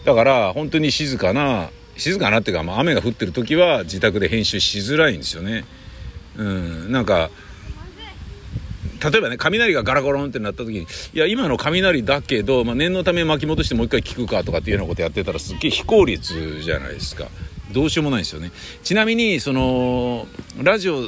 [0.06, 5.66] だから本当に静かな静かなっていうか、まあ、雨が降ってる時は自宅で編集しづらいんですよね。
[6.38, 6.92] うん。
[6.92, 7.30] なんか
[9.04, 17.28] 例えばね雷がガラゴロンってなった時にいや今の雷だけど、まあ、念のため巻き戻してもう一回聞くかとかっていうようなことやってたらすっげえ非効率じゃないですか。
[17.72, 18.52] どうしようもないですよね。
[18.84, 20.28] ちなみにその
[20.62, 21.08] ラジオ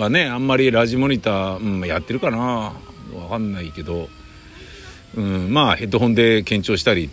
[0.00, 2.72] はねあんまりラジモニター、うん、やってるかな？
[3.12, 4.08] 分かんないけど、
[5.16, 7.10] うん、まあヘッドホンで検証したり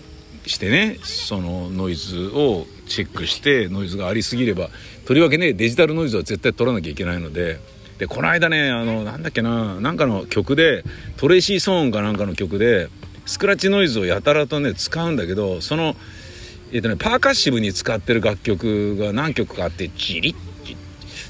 [0.48, 4.70] してねそのノイズをチェックしてノイズがありすぎれば
[5.06, 7.60] とりわけねデジタルノイズは絶対取らなきゃいけないので
[7.98, 10.84] でこの間ねあのなんだっけななんかの曲で
[11.18, 12.90] トレイシー・ソーンかなんかの曲で
[13.26, 15.96] スクラッチノイズをやたらとね使うんだけどその
[16.74, 20.36] えっ、とね、パーカッシブに使ってる楽曲が何曲かあって、ジリッ、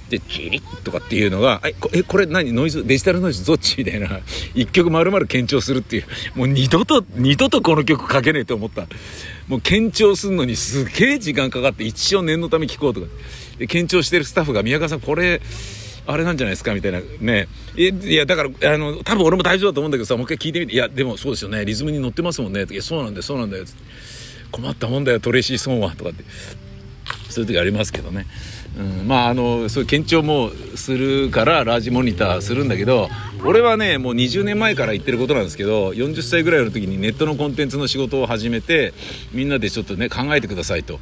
[0.10, 2.53] で、ジリッとかっていうのが、え、こえこれ何？
[2.53, 3.77] ノイズ、デジタルノイズどっち？
[3.77, 4.21] みたいな、
[4.56, 8.88] 一曲丸々強調するっていう、もう二度と、二度とこの曲かけねえと思った。
[9.47, 13.08] もう強調するのにすげえ時間かかって、一応念のため聞こうとか。
[13.60, 15.41] で、強調してるスタッフが、宮川さんこれ、
[16.07, 17.47] あれなんじゃないですかみたいなね。
[17.75, 21.65] いや、だから、あの、多分俺も大丈夫だと思うんだけどさ、もう一回聞いてみて、いや、でもそうですよね。
[21.65, 22.65] リズムに乗ってますもんね。
[22.69, 23.65] いや、そうなんだよ、そうなんだよ。
[24.51, 26.23] 困ったもんだよトレーシー・ソンはとかって
[27.29, 28.25] そういう時ありますけどね、
[28.77, 33.09] うん、まああのそういう検証もするからラージモニターするんだけど
[33.45, 38.93] 俺はねもう20年前から言ってることなんですけど40歳ぐらいの時にネットのコンテンツの仕事を始めて
[39.33, 40.99] みんなでちょっとね考えてくださいと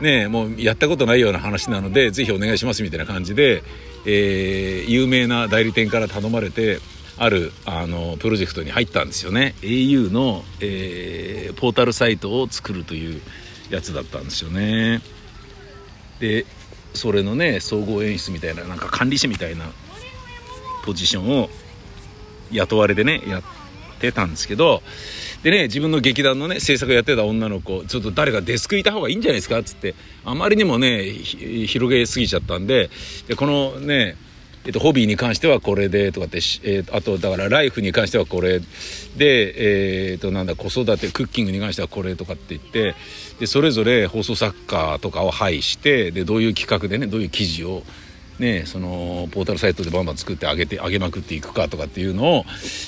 [0.00, 3.62] ねもうやったことないような話なのでぜひお願いしますみたいな感じで、
[4.04, 6.80] えー、有名な代理店から頼まれて
[7.18, 9.54] あるあのプロジェクトに入ったんですよね。
[9.62, 13.20] au の、えー、ポータルサイトを作るという
[13.70, 15.00] やつだったんですよね。
[16.20, 16.46] で
[16.94, 19.64] それのね総合演出みたいななんか管理士みたいな
[20.84, 21.48] ポジションを
[22.50, 23.42] 雇われでねやっ
[24.08, 24.82] ってたんですけど
[25.44, 29.58] でね自分の劇団のね制作やってた女の子ちょっと誰かデスクいた方がいいんじゃないですか？
[29.58, 32.90] っつってあまりにもね広げすぎちゃったんで
[33.28, 34.16] でこのね
[34.64, 42.94] えっと、ホビーに関してはこれでとかって、えー、あとだからライフに関してはこれで、えー、となんだ子育てクッキングに関してはこれとかって言って
[43.40, 47.82] でそれぞれ放送作家とかを配してでどういう企画でねどういう記事を
[48.42, 52.44] ね、そのポータルサイトでバンバン作ってあげてあげまくっていくかとかっていうのを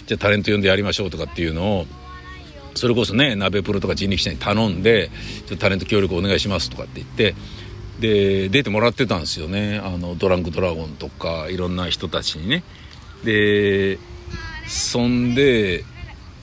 [0.06, 1.86] じゃあタレント呼んでやりましょうとかっていうのを
[2.74, 7.34] それこそね鍋プロとか人力車に頼んでちょっとタレント協力お願いしますとかって言って
[8.00, 9.78] で出てもらってたんですよね。
[9.78, 12.64] あのドランクドラゴンとかいろんな人たちにね。
[13.22, 14.00] で
[14.66, 15.84] そんで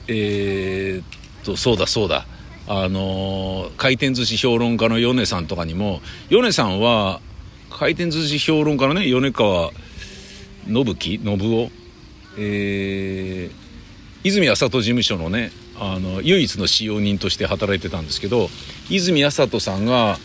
[0.08, 1.04] えー、っ
[1.44, 2.26] とそうだそうだ。
[2.66, 7.20] あの回転寿司評論家の米さんとかにも米さんは
[7.82, 9.72] 回転寿司評論家のね米川
[10.68, 11.68] 信樹信夫。
[12.38, 13.52] えー、
[14.22, 18.50] 泉麻人事務所のねあの唯一の使用人として働いてたんですけど
[18.88, 20.16] 泉麻人さんが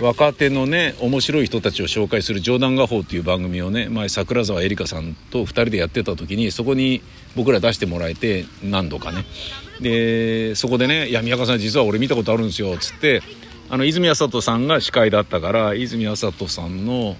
[0.00, 7.00] 若手のね面白い人たちを紹介する「冗談画法」っていう番組をね前桜沢絵里香さんと2人でやってた時にそこに
[7.36, 9.24] 僕ら出してもらえて何度かね。
[9.80, 13.22] でそこでね「いや宮川さん実は俺見たことあるんですよ」っつって
[13.72, 17.16] あの泉麻人さんが司会だったから泉麻人さんの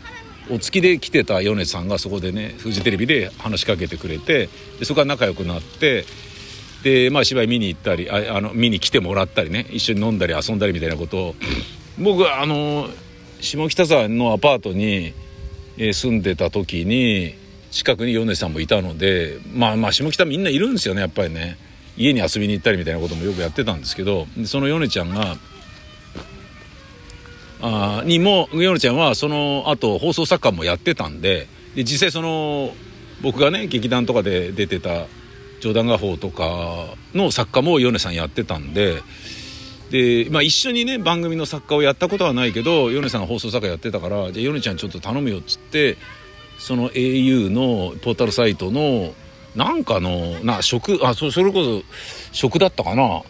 [0.51, 6.05] お付きで来てた米さんがそこでねフジテレビで話しかけてくれてでそこから仲良くなって
[6.83, 11.35] でまあ芝居見に行ったりああの見に来てもらったりね一緒に飲んだり遊んだりみたいなことを
[11.99, 12.87] 僕あの
[13.41, 15.15] 下北沢のアパートに、
[15.79, 17.35] 住んでた時に
[17.71, 21.57] 近くに米さんもいたのでまあまあ下北みんないるんですよねやっぱりね。
[21.97, 25.37] 家に遊びに行ったりみたいなこともよくやってたんですけどその米ちゃんが
[27.63, 32.75] あにも米ちゃんはその後放送作家もやってたんでで実際その
[33.23, 35.07] 僕がね劇団とかで出てた
[35.61, 39.03] 冗談画法とかの作家も米さんやってたんで
[39.91, 45.97] で、まあ、一緒にね番組の作家をやったことはないけど米さんが放送作家やってたからじゃあ米ちゃんちょっと頼むよっつって
[46.59, 49.15] その au のポータルサイトの
[49.55, 51.83] なんかのな食あそそれこそ
[52.33, 53.23] 食だったかな。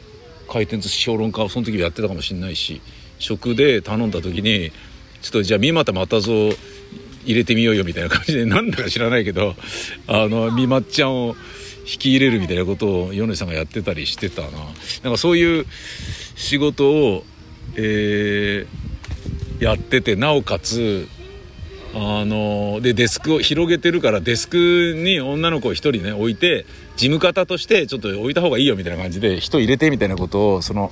[0.49, 2.81] 回転寿司評論家をその時やってたかもしれないし。
[3.23, 4.73] 食で頼んだ時に
[5.23, 6.55] ちょっとじゃあ三股又蔵
[7.25, 9.55] 入れてみようよみたいな感じでなんだか知らないけど
[10.09, 11.37] あの三松ちゃんを
[11.83, 14.49] 引き入れるみたいなことを米さんがやってたりしてたな
[15.05, 15.67] なんかそういう
[16.35, 17.25] 仕事を、
[17.77, 21.07] えー、やっててなおかつ
[21.95, 26.65] あのでデスクを広げてるからデスクに女の子を1人ね置いて
[26.97, 30.91] 事務方としてちょっと置いた方がいいよみたいな感じで人入れてみたいなことをその。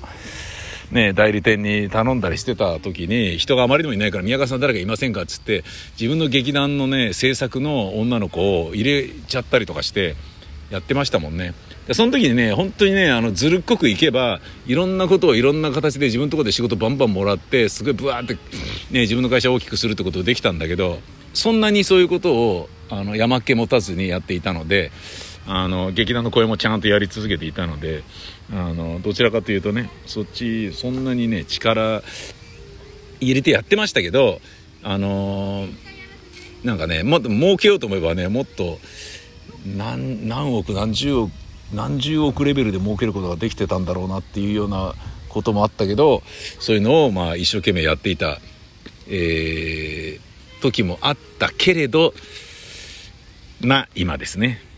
[0.91, 10.17] ね、代理店に頼んだりしてた時に人があまりにもいないから宮川さん誰かいませんかっつって自分の劇団のね制作の女の子を入れちゃったりとかして
[10.71, 11.55] やってましたもんね。
[11.87, 18.35] でその時にね本当にねあのずるっこくいけばいろんなことをいろんな形で自分のとこで仕事バンバンもらってすごいブワーって、
[18.93, 21.01] ね、自分の会社を大きくするってことできたんだけど
[21.35, 24.91] そんなにそういうことをあの山っ気持たずにやっていたので
[25.47, 28.03] あの劇団の声もちゃんとやり続けていたので
[28.53, 32.03] あのどちらかというとねそっちそんなにね力
[33.21, 34.41] 入れてやってましたけど
[34.83, 35.67] あの
[36.65, 38.79] なんかねもっと儲けようと思えばねもっと
[39.77, 41.33] 何何億何十億
[41.73, 44.95] 何十億レベルで儲けることができてたんだろうなっていうような
[45.29, 46.23] こともあったけど
[46.59, 48.39] そういうのをまあ一生懸命やっていた、
[49.07, 52.13] えー、時もあったけれど
[53.61, 54.70] ま今ですね。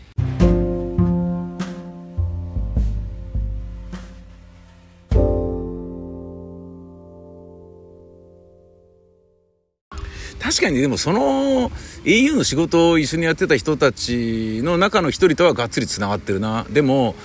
[10.53, 11.71] 確かにでもその
[12.03, 16.67] au の仕事を一緒にやってた人たちの中の一人とはがっつりつながってるな。
[16.69, 17.15] でも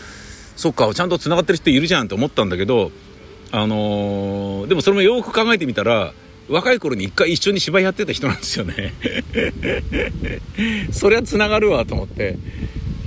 [0.56, 2.90] そっかちゃんとつながってる人いるじゃんって思ったんだけど
[3.52, 6.14] あのー、でもそれもよく考えてみたら
[6.48, 8.94] 若い頃に一回一緒に芝居やってた人なんですよね。
[10.90, 12.38] そりゃ繋がるわと思って。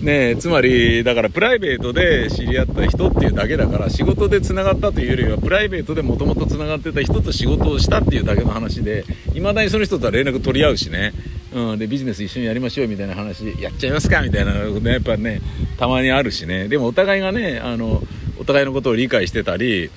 [0.02, 11.14] ねえつまりだからプライベートで知り合った人っていうだけだから仕事でつながったというよりはプライベートでもともとつながってた人と仕事をしたっていうだけの話でいまだにその人とは連絡取り合うしね、
[11.54, 15.40] うん、でビジネス一緒にやりましょうみたいな話やっちゃいますかみたいなのねやっぱね
[15.78, 16.68] たまにあるしね。
[16.68, 18.02] でもお互いがねあの
[18.40, 19.92] お互いのことを理解してたり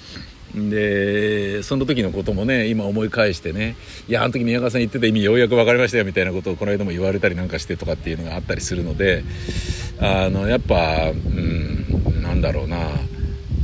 [0.54, 3.76] でその時のこともね今思い返してね
[4.08, 9.24] いやあの時宮川さん言ってた意味ようやく分かりましたよみたいなことをこの間も言われたりなんかしてとかっていうのがあったりするので
[10.00, 12.78] あのやっぱうんなんだろうな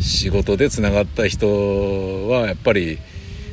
[0.01, 2.99] 仕事でつながった人はやっぱり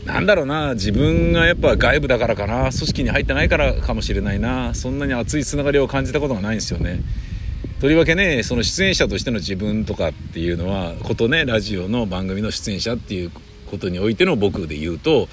[0.06, 7.02] なんだろうな自分がやっぱ外部だからかな組織に入ってないからかもしれないなそんなに熱いつながりを感じたことがないんですよね。
[7.80, 13.32] とりわけねその出演者としての自分とかっていうのはことねラジオの番組の出演者っていう
[13.70, 15.28] ことにおいての僕で言うと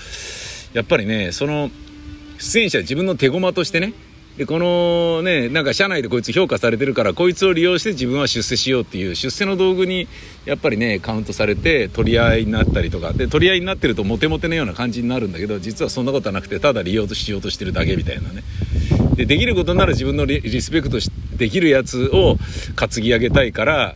[0.74, 1.70] やっぱりねその
[2.38, 3.94] 出演者自分の手駒としてね
[4.36, 10.06] でこのねなんか社内でこいつ評価されてるからこいつを利用して自分は出世しようっていう出世の道具に
[10.44, 18.42] やっぱりねカウントされて取り合いになったりとかで取り合いになってるとモテモテのような感じになるんだけど実はそんなことはなくてただ利用しようとしてるだけみたいなね。
[19.16, 20.98] でできることなら自分のリスペクト
[21.36, 22.36] できるやつを
[22.76, 23.94] 担ぎ上げたいから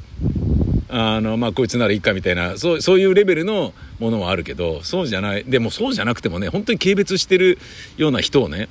[0.89, 7.59] あのまあこいつならいいかみたいなそうそういうレベルのものはあるけどそうじゃないでもそうじゃなくてもね本当に軽蔑してる
[7.97, 8.69] ような人をね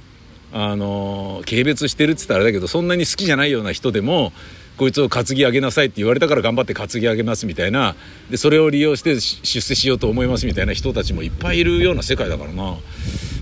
[0.54, 4.32] あの軽蔑してるっつったらあれだけどそんなに好きじゃないような人でも
[4.78, 7.96] こいつを担ぎ上げなさいって言われたから頑張って担ぎ上げますみたいな
[8.30, 12.76] でそれを利用して出世しようと思いますみたいな人たちもいっぱいいるような世界だからな。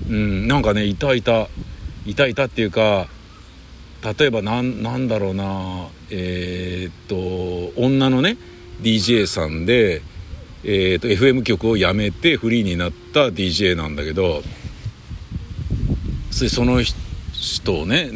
[0.10, 1.48] うんなんかねいたいた。
[2.06, 3.08] いたいたっていうか
[4.20, 8.38] 例えばなんなんだろうなえー、っと女のね
[8.82, 10.01] DJ さんで、
[10.64, 14.41] えー、っと FM 局を辞めてフリーになった DJ なんだけど
[16.32, 18.12] その人をね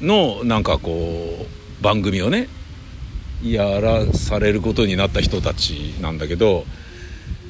[0.00, 1.46] のなんかこ
[1.80, 2.48] う番組をね
[3.42, 6.64] やらされることになった人たちなんだけど、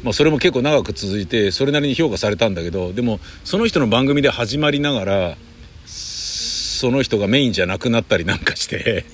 [0.05, 5.37] まあ、それも結構長く続いてそれなりに評価されたんだけどでもその人の番組で始まりながら
[5.87, 9.07] その人がメインじゃなくなったりなんかして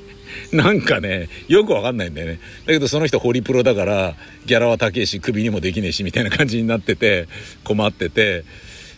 [0.50, 7.28] なんかねよくわかんないんだよねだけどその人ホリプロだからギャラは高いしクビにもできねえしみたいな感じになってて
[7.64, 8.44] 困ってて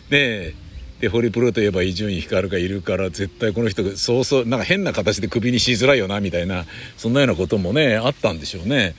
[0.09, 0.53] で
[1.01, 8.95] でホリプロといえば伊集院光がいるから絶対この人そうそうなんか変な形でクビにしづらいよなみたいなそんなようなこともねあったんでしょうね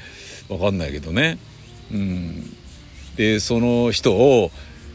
[0.48, 1.38] 分かんないけどね。
[1.90, 2.56] うん、
[3.16, 4.50] でその人を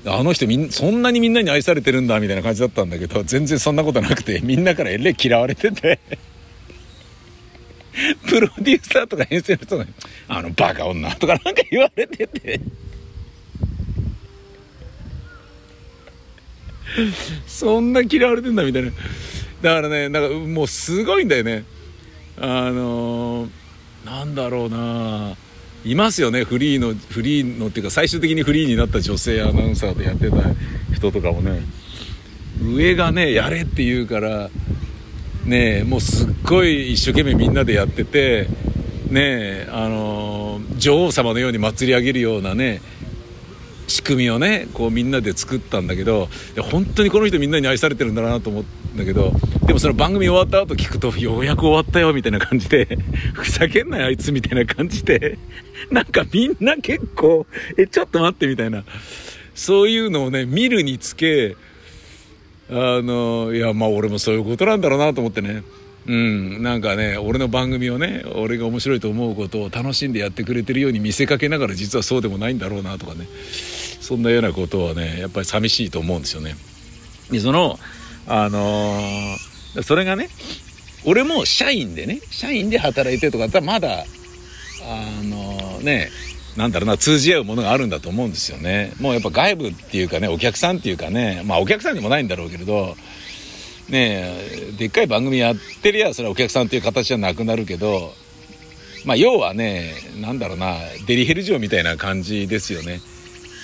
[0.06, 6.00] あの人みんそんなにみんなに愛されてるんだみたいな感じだったんだけど全然そんなことなくてみんなからえれ嫌われてて。
[8.28, 9.86] プロデューサーとか編成の人が
[10.30, 12.60] 「あのバカ女」とかなんか言われてて。
[17.48, 18.92] そんな嫌われてんだみたいな。
[19.62, 21.64] だからねなんかもうすごいんだよね。
[22.40, 23.50] あのー、
[24.06, 25.36] なんだろうな。
[25.92, 26.44] いますよね。
[26.44, 30.38] フリーのフリーのっていうか最終的にフリーになった女性アナウンサーでやってた
[30.94, 31.62] 人とかもね。
[32.62, 34.50] 上がねやれって言うから
[35.46, 38.48] ねもうすっごい一生懸命みんなでやってて
[39.10, 42.82] ねあの女王様のように祭り上げるようなね
[43.88, 46.30] 仕組みをねこうみんなで作ったんだけど
[46.72, 49.32] 本当にこの人みんなに愛されてるんだなと思うんだけど
[49.66, 52.98] でもその番組終わった後聞くとようやく終わったよみたいな感じで
[53.34, 55.38] ふざけんなよあいつみたいな感じで
[55.92, 58.84] なんかみんな結構えちょっと待ってみたいな。
[59.56, 61.56] そういうのをね見るにつけ
[62.70, 65.64] あのいやまあ俺もそういうことなんだろうなと思ってね。
[66.06, 73.28] うん、なんかね俺の番組をね俺が面白いと思うことを楽しんでやってくれてるように見せかけながら実はそうでもないんだろうなとかね。
[74.08, 76.56] そんなようなことはねやっぱり寂しいと思うんですよね。
[77.30, 77.78] でその
[78.26, 80.30] あのー、それがね
[81.04, 86.10] 俺も社員でね社員で働いてとかだったらまだあのー、ね
[86.56, 92.96] なんだろうな通じ合うものがあるんだと思うんですよねもうやっぱ外部っていうかねお客さんっていうかねまあお客さんでもないんだろうけれど
[93.90, 94.38] ね
[94.80, 98.14] でっかい番組やってりゃそれはお客さんっていう形じゃなくなるけど
[99.04, 100.76] まあ要はねなんだろうな
[101.08, 103.02] デリヘル嬢みたいな感じですよね。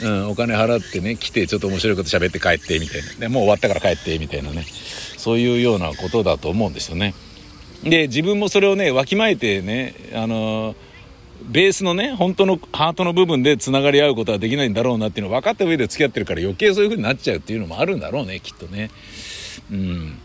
[0.03, 4.65] うん、お金払ってね来てちょっと面白いこと喋って帰ってみたいなでもう終わったから帰ってみたいなね
[5.17, 7.13] そういうようなことだと思うんですよね。
[7.83, 10.75] で自分もそれをねわきまえてねあの
[11.43, 18.89] ベースのね本当のハートの部分でつながり合うことはできないんだろうなっていうのを分かった上で付き合ってるから余計そういう風になっちゃうっていうのもあるんだろうねきっとね。
[19.71, 20.19] うん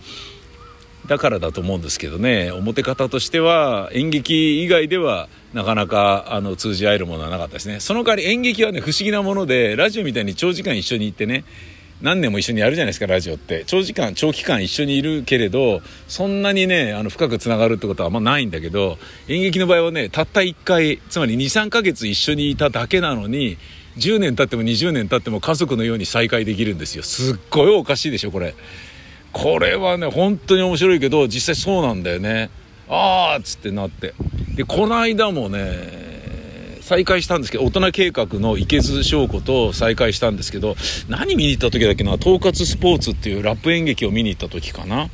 [1.09, 2.53] だからだと思うんですけどね。
[2.53, 7.81] 表方としては演劇以外ではなかなかあの通じ合えるものはなかったですね。
[7.81, 11.45] その代わり演劇はね不思議なものでラジオみたいに長時間一緒に行ってね
[12.03, 13.65] 何年も一緒にやるじゃないですかラジオって。
[13.67, 18.99] 長時間長期間一緒にいるけれどそんなにねあの深くつながるってことはあんまないんだけど
[19.29, 23.57] 演劇の場合はねたった1回つまり23ヶ月一緒にいただけなのに
[23.97, 27.03] 10年経っても20年経っても家族のように再会できるんですよ。
[27.03, 28.55] すっごいおかしいでしょこれ。
[29.33, 32.51] これはね本当に面白いけど実際そうなんだよね。
[32.89, 34.15] ああっつってなって。
[34.55, 40.75] でこの間もね再会したんですけど大人計画の池津翔子と再会したんですけど
[41.09, 45.09] 何見に行った時だっけな統括スポーツっていうラップ演劇を見に行った時かな。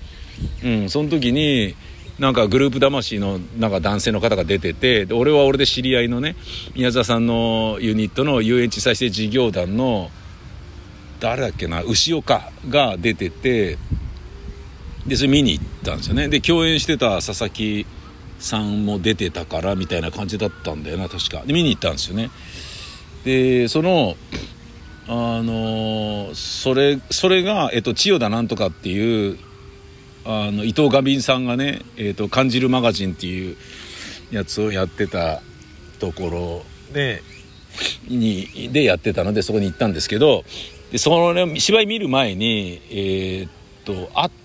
[0.65, 1.75] うんその時に
[2.19, 6.37] なんかグループ魂のなんか男性の方が出てて俺は俺で知り合いのね
[6.77, 10.11] 宮沢さんのユニットの遊園地再生事業団の
[11.19, 13.79] 誰だっけな牛岡が出てて
[15.07, 16.29] でそれ見に行ったんですよね。
[16.29, 17.87] で共演してた佐々木
[18.39, 21.43] さんも出てたからみたいな感じだったんだよな確か。
[21.47, 22.31] で見に行ったんですよね。
[23.25, 24.17] でその
[25.07, 29.39] あのそれそれが、えっと、千代田なんとかっていう
[30.25, 33.57] あの伊藤ガビンさんがね「えっと、感じるマガジン」っていう
[34.31, 35.43] やつをやってた
[35.99, 37.23] ところで
[38.09, 40.45] にでやってたのでそこに行ったんですけど
[40.91, 43.51] でその、ね芝居見る前にえー、っ
[43.85, 44.44] と会って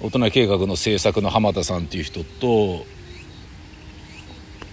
[0.00, 2.84] 大人計画の制作の浜田さんっていう人と、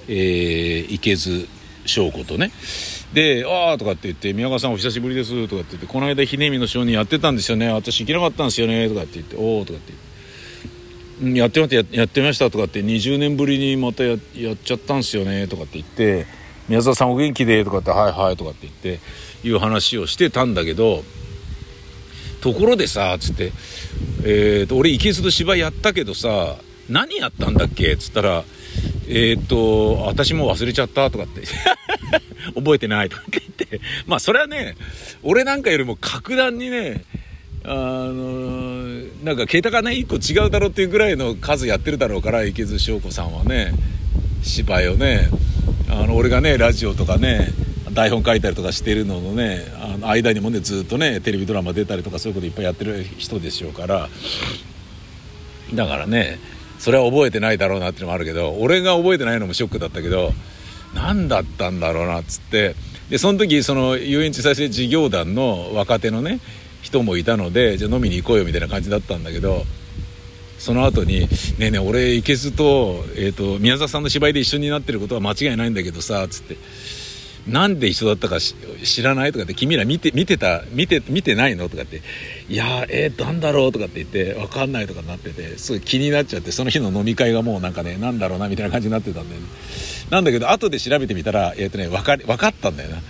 [0.07, 1.47] えー、池津
[1.85, 2.51] 翔子とね。
[3.13, 7.67] で「ああ」とかって言って「宮川さんお久しぶりです」とかって言って「この間ひねみの証人やってたんですよね。
[7.69, 9.93] 私行けなかったんですよね」とかって言って「おお」とかって
[11.21, 16.25] 言って「やってましたやってました」とかって20年ぶりにまたややっちゃったんですよねとかって言って
[16.69, 18.99] 「宮沢さんお元気で」とかって「はいはい」とかって言って
[19.47, 21.03] いう話をしてたんだけど
[22.41, 23.51] ところでさつって、
[24.23, 26.57] えーと、俺池津と芝居やったけどさ
[26.89, 27.93] 何やったんだっけ？
[27.93, 28.43] っつったら
[29.07, 31.41] えっ、ー、と私も忘れちゃったとかって
[32.55, 33.81] 覚えてないとかって言って。
[34.07, 34.75] まあそれはね
[35.23, 37.03] 俺なんかよりも格段にね
[37.63, 38.83] あの
[39.23, 43.73] なんか桁がね1個違うだろうっていうぐらいの数やってるだろうから池津翔子さんはね
[44.43, 45.29] 芝居をね。
[45.91, 47.49] あの俺がねラジオとかね
[47.93, 49.65] 台本書いたりとかしてるののね
[49.99, 54.09] の間にもねずっとねテレビドラマ出たりとかそういうこといっぱいやってる人でしょうから。
[55.73, 56.39] だからね
[56.79, 60.31] それは覚えてないだろうなっていうのもあるけど俺が覚えてないのもショックだったけど
[60.95, 62.75] 何だったんだろうなっつって。
[63.09, 66.39] でその時その遊園地再生事業団の若手のね
[66.81, 69.63] 人もいたのでじゃあ飲みに行こうよみたいな感じだったんだけど
[70.59, 71.21] その後に
[71.57, 76.57] 「ねえねえ俺行けずと,、えーと、宮沢さんの芝居で一緒になってることは間違いないんだけどさ」つって
[77.49, 82.01] 「なんで一緒だったか知らない?」とかって「君ら見て見てた見て見てないの?」とかって
[82.49, 89.47] 「いやえー、なんだろう?」とかって言って「分かんない」とかになっててすごい気になっちゃってその日の飲み会がもうなんかねなんだろうなみたいな感じになってたんだよね
[90.09, 93.01] なんだけど後で調べてみたら、えーとね、分か分かったんだよな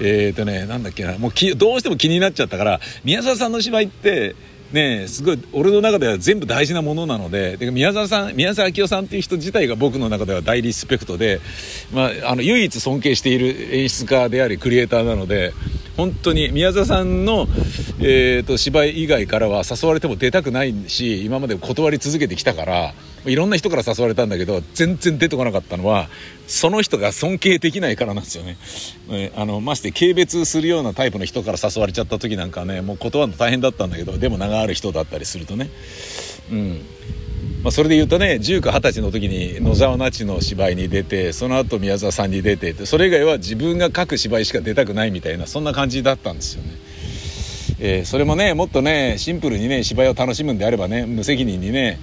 [0.00, 4.34] えっ、ー、とねなんだっけなもうどうしても気になっちゃったから宮沢さんの芝居って
[4.72, 11.40] ねすごい俺の中では全部大事なものなのでで宮沢さん宮沢明夫さんっていう人自体が僕の中では大リスペクトで、
[11.92, 15.52] まあ、あの唯一尊敬している演出家でありクリエイターなので
[15.96, 17.46] 本当に宮沢さんの、
[18.00, 22.94] えーと、芝居以外からは誘われても出たくないし今まで断り続けてきたから
[23.26, 26.08] いろんな人から誘われたんだけど全然出てこなかったのは
[26.46, 28.56] その人が尊敬できないからなんですよね、
[29.10, 35.68] えあのまして軽蔑するようなタイプの人から誘われちゃった時なんかねもう断るの大変だったんだけどでも名がある人だったりするとね。
[36.50, 36.80] うん。
[37.62, 46.70] まあ、それで言うとね19、20歳の時に野沢那智の芝居に出てその後宮沢さんに出てそれ以外は自分が書く芝居しか出たくないみたいなそんな感じだったんですよね。
[47.78, 51.98] えー、それもねもっとねシンプルにね芝居を楽しむんであればね無責任にね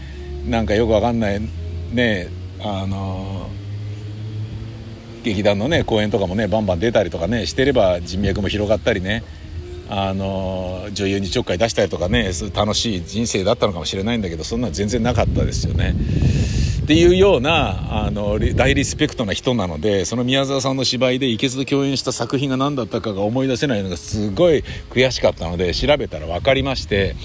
[0.47, 1.41] なんかよくわかんない
[1.91, 2.29] ね
[2.59, 3.49] あの、
[5.23, 9.23] 劇団のね公演とかもねバンバン出たりとかねしてれば人脈も広がったりね
[9.89, 15.95] あの女優にちょっかい出したりとかね楽しい人生だったのかもしれないんだけどそんな全然なかったですよね。
[16.83, 27.15] っていうようなあの大リスペクトな人なのでその宮沢さんの芝居で池津と共演した作品が何だったかが思い出せないのがすごい悔しかったので調べたら分かりまして。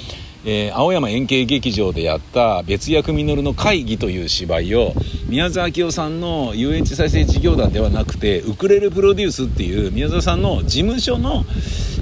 [0.45, 4.95] えー、青山円形劇場でやった別役稔の会議という芝居を
[5.29, 11.45] 宮沢明夫さんの遊園地再生事業団ではなくてウクレレプロデュースっていう宮沢さんの事務所の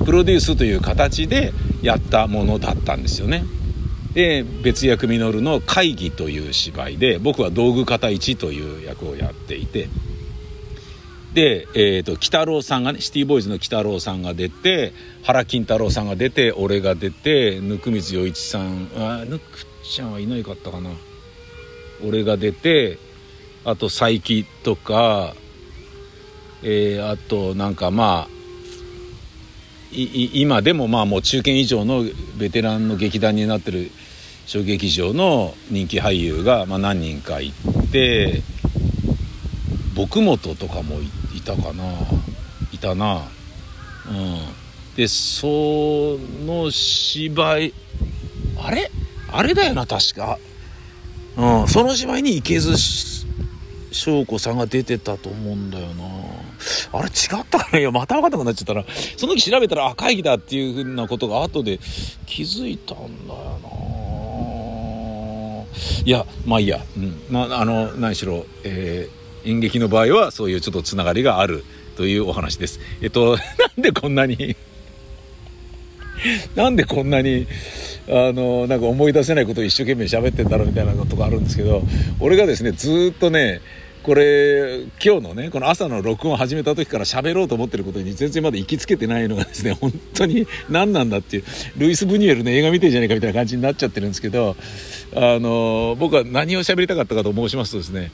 [0.04, 3.44] プロデュースという形でやったものだったんですよね。
[4.14, 9.88] で別役稔の会議という芝居で僕は道具方一という役をやっていて
[11.36, 20.88] で、えーと、北郎さんがねシティボーイズの北郎さんが出て原金太郎さんが出て俺が出て温水洋一さんあぬくちゃんはいないかったかな。
[22.02, 22.98] 俺が出て
[23.66, 25.34] あと佐伯とか、
[26.62, 28.36] えー、あとなんかまあ
[29.92, 32.02] 今でもまあもう中堅以上の
[32.38, 33.90] ベテランの劇団になってる
[34.46, 37.52] 小劇場の人気俳優がま何人かい
[37.92, 38.42] て
[39.94, 41.84] 僕本とかも行っいたかな。
[42.72, 43.22] いたな。
[44.08, 44.40] うん。
[44.96, 45.46] でそ
[46.46, 47.74] の芝居
[48.58, 48.90] あれ？
[49.30, 50.38] あれだよな確か。
[51.36, 51.68] うん。
[51.68, 53.26] その芝居に池津
[53.92, 56.04] 翔子さんが出てたと思うんだよな。
[56.92, 58.84] あれ違ったかないやまた分かんなくなっちゃったら
[59.16, 61.78] その時調べたらあ会議だっていうふうなことが後で
[62.24, 63.68] 気づいたんだよな。
[66.04, 67.20] いやまあいいや、うん。
[67.28, 71.64] まあ、あの何しろえー演劇の場合はそういうちょっとつながりがある
[71.96, 72.80] というお話です。
[73.00, 74.56] えっと、 なんでこんなに
[76.54, 77.46] なんでこんなに、
[78.08, 81.82] あの、なんか思い出せないことを一生懸命喋ってんだろうみたいなことがあるんですけど、
[82.20, 83.60] 俺がですね、ずっとね、
[84.02, 91.44] これ、今日のね、この朝の録音を始めた時から喋ろうと思ってることに全然まだ行きつけてないのがですね、 本当に何なんだっていう、
[91.76, 94.56] ルイス・ブニュエルの映画見てんじゃねえかみたいな感じになっちゃってるんですけど、
[95.14, 98.12] あの、僕は何を喋りたかったかと申しますとですね、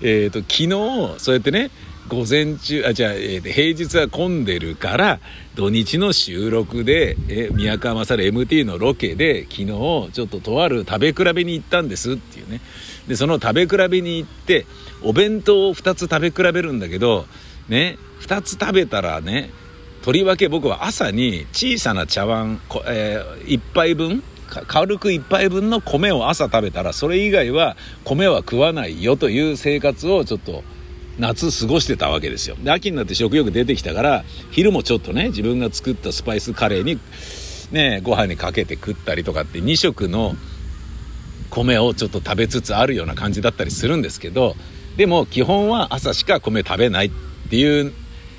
[0.00, 1.70] えーと、昨日そうやってね
[2.08, 5.20] 午前中あじゃあ、えー、平日は混んでるから
[5.54, 12.60] 土日の収録で、えー、宮川勝 MT のロケで昨日ちょっととある食べ比べに行ったんですっていうね。
[13.06, 14.66] でその食べ比べに行って
[15.02, 17.26] お弁当を2つ食べ比べるんだけど
[17.68, 19.50] ね2つ食べたらね
[20.02, 30.64] とりわけ僕は朝に小さな茶碗、えー、1杯分軽く1杯分の米を朝食べたらそれ以外は米は食わないよという生活をちょっと
[31.18, 32.56] 夏過ごしてたわけですよ。
[32.62, 36.98] で秋になって食欲出てきたから昼もちょっとね自分が作ったスパイスカレーに
[37.72, 40.34] ねご飯にかけて食ったりとかって2食の
[41.50, 44.54] 米をちょっと食べつつあるような感じだったりするんですけど
[44.96, 47.10] でも基本は朝しか米食べないっ
[47.50, 47.92] ていう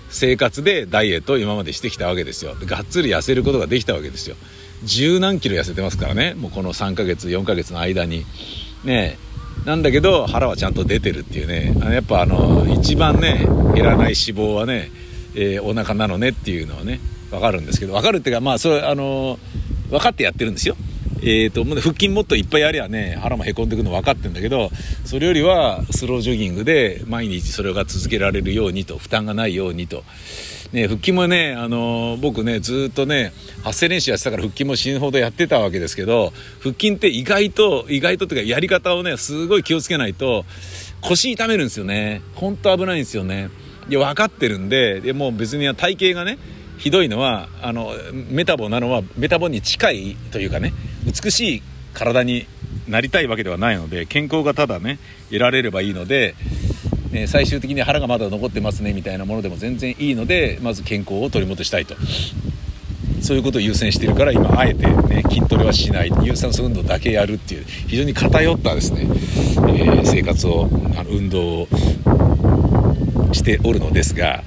[0.09, 2.55] 生活でダイエットを今までしてきたわけですよ。
[2.65, 4.35] がっつり痩せることができたわけですよ。
[4.83, 6.33] 十何キロ痩せてますからね。
[6.35, 8.25] もうこの3ヶ月4ヶ月の間に。
[8.83, 9.17] ね
[9.65, 11.73] なんだけど腹はちゃんと出てるっていうね。
[11.81, 14.89] あのやっぱあの一番ね減らない脂肪はね、
[15.35, 16.99] えー、お腹なのねっていうのはね
[17.29, 17.93] 分かるんですけど。
[17.93, 19.37] 分かるっていうかまあそれあの
[19.89, 20.75] 分かってやってるんですよ。
[21.21, 24.69] えーと、腹筋もっといっぱいやりゃね腹もへこんでくの分かってんだけど
[25.03, 30.03] それよりはスロージョギングで毎日それが続けられるようにと負担がないようにと。
[30.71, 40.45] ね、腹筋もね、あのー、僕ねずっとね発声練習やってたから腹筋も死ぬほどやってたわけですけど腹筋って意外と意外とっていうかやり方をねすごい気をつけないと
[41.01, 42.21] 腰痛めるんですよね。
[42.35, 43.49] 本当危ないんですよね。
[43.87, 46.37] で分かってるんででもう別に体型がね
[46.77, 47.93] ひどいのはあの
[48.29, 50.71] メタボなのはメタボに近いというかね
[51.05, 51.63] 美しい
[51.93, 52.45] 体に
[52.87, 54.99] なりたいわけではないので健康がただね
[55.29, 56.35] 得られればいいので、
[57.11, 61.95] ね、最終的に腹がまだ残ってますねみたいなものでも全然いいのでまず健康を取り戻したいと。
[63.21, 66.11] そういうことを優先してるから今あえて、ね、筋トレはしない。
[66.23, 71.67] 有酸素運動だけやるっていう非常に偏ったですね、えー、生活をあの運動を
[73.33, 74.43] しておるのですが、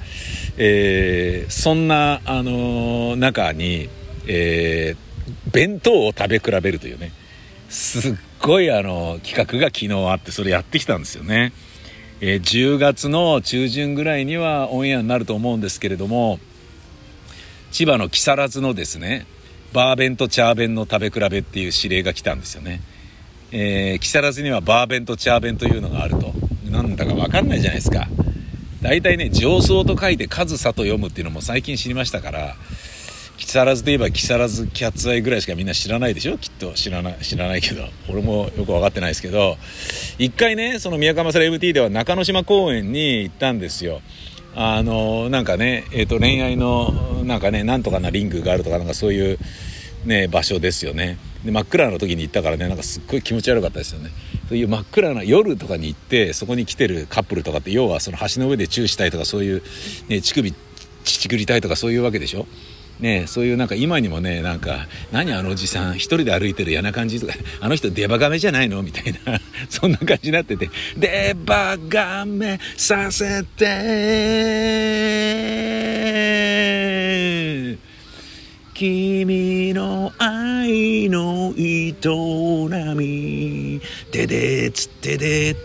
[0.57, 3.89] えー、そんな、あのー、中に、
[4.27, 4.95] え、
[5.51, 7.11] 弁当を食べ比べるというね
[7.69, 11.53] すっごいあの企画が昨日あってそれやってきたんですよね、
[12.25, 16.39] えー、10月の中旬ぐらいにはオンエアになると思うんですけれども
[17.73, 19.25] 千葉の木更津のですね
[19.73, 22.79] バーベンとチャーベンの食べ比べっていう指令が来たんですよね、
[23.51, 26.33] えー、木更津にはバーベンとチャーベンというのがあると。
[26.73, 28.07] なんだか分かんないじゃないですか。
[28.81, 32.55] 大体ね上層と書いて上総と読むっていうのも最近知りましたから
[33.37, 36.37] 木更津といえば木更津キャッツアイぐらいしかみんな知らないでしょ？
[36.37, 37.83] きっと知らない知らないけど。
[38.09, 39.57] 俺もよく分かってないですけど。
[40.17, 44.01] 一回ねその宮川勝 MT では中之島公園に行ったんですよ。
[44.55, 46.91] あのなんかね、えーと、恋愛の
[47.25, 49.39] なんかねなんとかなリングがあるとかなんかそういう
[50.05, 51.17] ね場所ですよね。
[51.43, 54.11] で真っ暗な時に行ったからねなんかすっごい気持ち悪かったですよね。
[54.47, 59.63] そういう真っ暗な夜とかに行ってそこに来てるカップルとかって要はその橋の上でチューしたいとかそういう、
[60.07, 60.53] ね、乳首
[61.03, 62.45] 乳くりたいとかそういうわけでしょ？
[62.99, 73.67] ね、そういうなんか今にもねなんか何あのおじさん一人で歩いてる嫌な感じとか あの人デバガメじゃないのみたいな そんな感じになっててデバガメさせて
[78.73, 81.93] 君の愛の営
[82.95, 83.81] み
[84.11, 85.55] ででつってで。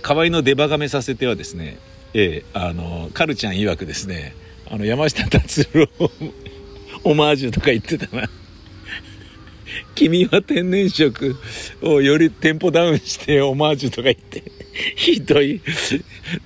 [0.00, 1.78] 河合のデバガメさせてはですね
[2.14, 4.34] えー、あのカルちゃん曰くですね
[4.72, 5.86] あの山下達郎
[7.04, 8.28] オマージュとか言ってたな。
[9.94, 11.36] 君は天然色
[11.82, 14.42] をよりテンポダウンしてオマージュとか言って
[14.96, 15.60] ひどい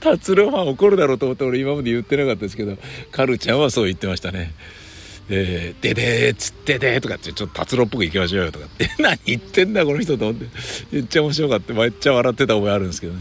[0.00, 2.76] 達郎ファン怒るだろうと思って俺今まで言ってなかったですけど
[3.12, 4.52] カルちゃんはそう言ってましたね。
[5.28, 8.90] えー、ででーつってでーとかってちょっと達郎っぽくいきましょうよとかって。
[8.98, 10.46] 何言ってんだこの人と思って。
[10.90, 11.74] めっちゃ面白かった。
[11.74, 13.20] めっちゃ笑ってた覚えあるんですけどね。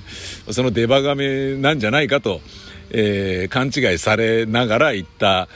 [0.49, 2.41] そのデバガメなんじゃないかと
[2.97, 5.49] えー、勘違いされながら行った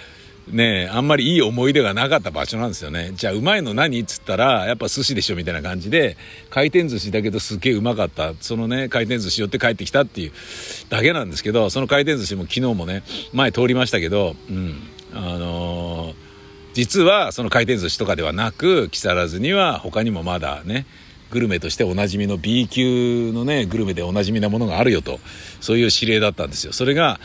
[0.51, 3.11] ねあんまりいい思い出がなかった場所なんですよね。
[3.13, 6.17] じゃあ、うまいの何っつったら、やっぱ寿司でしょみたいな感じで、
[6.49, 8.33] 回転寿司だけどすっげえうまかった。
[8.41, 10.31] そのね、回転寿司寄って帰ってきたっていう
[10.89, 14.81] だけなんですけど、その回転寿司も昨日もね、前通りましたけど、うん、
[15.13, 16.15] あのー、
[16.73, 20.85] 実はその回転寿司とかではなく、木更津には他にもまだね、
[21.31, 25.19] グルメとしておなじみの B 級のねグルメでおなじみなものがあるよと。
[25.61, 26.73] そういう指令だったんですよ。
[26.73, 27.19] それが、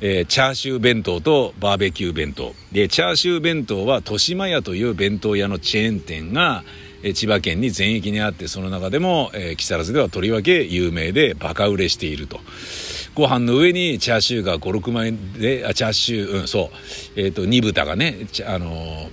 [0.00, 2.54] えー、チャーシュー弁当とバーベキュー弁当。
[2.72, 6.64] でチャーシュー弁当は豊島屋という弁当屋のチェーン店が
[7.14, 12.40] 千葉県に全域にあってその中でも、えー、木更津ではとりわけ有名でバカ売れしていると。
[13.14, 16.70] ご飯の上にチャーシューが56枚であチャーシューうんそ
[17.16, 17.20] う。
[17.20, 19.08] えっ、ー、と煮豚がねあの、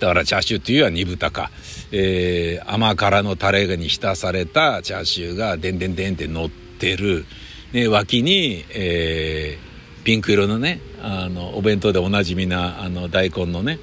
[0.00, 1.50] だからチャーシューっていうのは煮豚か。
[1.92, 7.26] えー、甘辛のタレに浸されたチャーシューがでんでんでんって乗ってる、
[7.72, 13.78] ね、脇に、えー、ピンク色のねあのお弁当でおなじみなあの大根のね、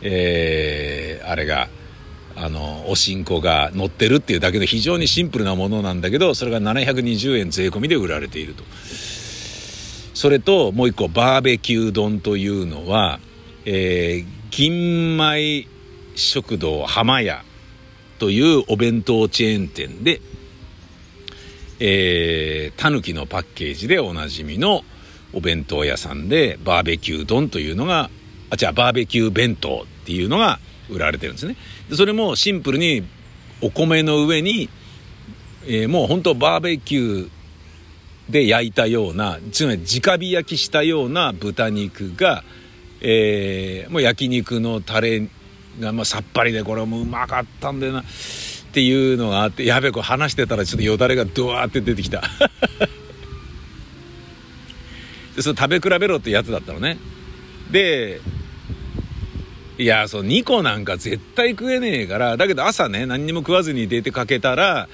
[0.00, 1.68] えー、あれが
[2.34, 8.64] あのおしんこが乗ってるっていうだけの非常にシンプルなものなんだけどそれが720円税込みで売られていると。
[10.14, 13.18] それともう一個バーベキュー丼というのは、
[13.64, 15.66] えー、銀米
[16.14, 17.44] 食堂浜屋
[18.18, 20.20] というお弁当チェーン店で、
[21.80, 24.82] えー、タヌキのパッケージでおなじみの
[25.32, 28.10] お弁当屋さんでバーベキュー丼というのが
[28.50, 30.60] あじゃあバーベキュー弁当っていうのが
[30.90, 31.56] 売られてるんですね。
[31.88, 33.02] でそれもシンプルに
[33.60, 34.68] お米の上に、
[35.64, 37.30] えー、もう本当バーベキュー
[38.30, 42.44] で焼いたようなつまり直火焼きしたような豚肉が、
[43.00, 45.28] えー、もう焼肉のタレ、
[45.80, 48.00] まあ、さっぱりでこれもうまかったんだよな。
[48.00, 48.04] っ
[48.74, 52.22] ていうのがあってやべえこう話してたらちょっとよだれがドワーって出てきた。
[55.36, 56.98] でそれ食べ比べろってやつだったのね。
[57.70, 58.20] で
[59.78, 64.88] いや、そう、2個なんか絶対食えねえから、だけど朝ね、何にも食わずに出てかけたら、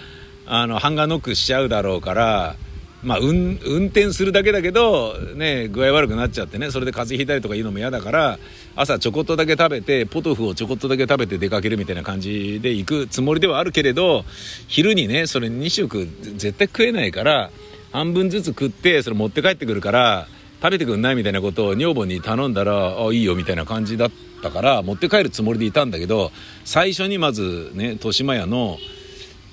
[0.47, 2.57] あの、ハンガーノックしちゃうだろうから、
[3.03, 8.38] まあ、運、運転するだけだけど、ね、具合悪くなっちゃってね、それで風邪ひいたりとかいうのも嫌だから、
[8.74, 14.24] 朝ちょこっとだけ食べて、ポトフをちょこっとだけ食べて出かけるみたいな感じで行くつもりではあるけれど、
[14.66, 17.51] 昼にね、それ2食絶対食えないから、
[17.92, 20.26] 半分ずつ食って、それ持って帰ってくるから、
[20.61, 24.11] 食べてくんないみたいなことを女房に頼んだら、あ、いいよみたいな感じだっ
[24.42, 26.32] たから、持って帰るつもりでいたんだけど、
[26.64, 28.78] 最初にまずね、豊島屋の、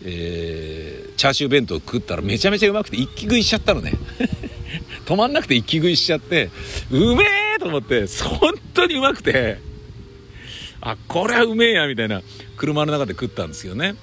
[0.03, 3.93] えー、チャーシュー弁当食ったらめちゃめちゃうまくて一気食いしちゃったのね。
[5.05, 6.49] 止まんなくて一気食いしちゃって
[6.91, 7.23] うめ
[7.55, 9.75] えと思って本当にうまくて。
[10.85, 12.21] あこれはうめえやみたいな
[12.57, 13.95] 車の中で食ったんですよね。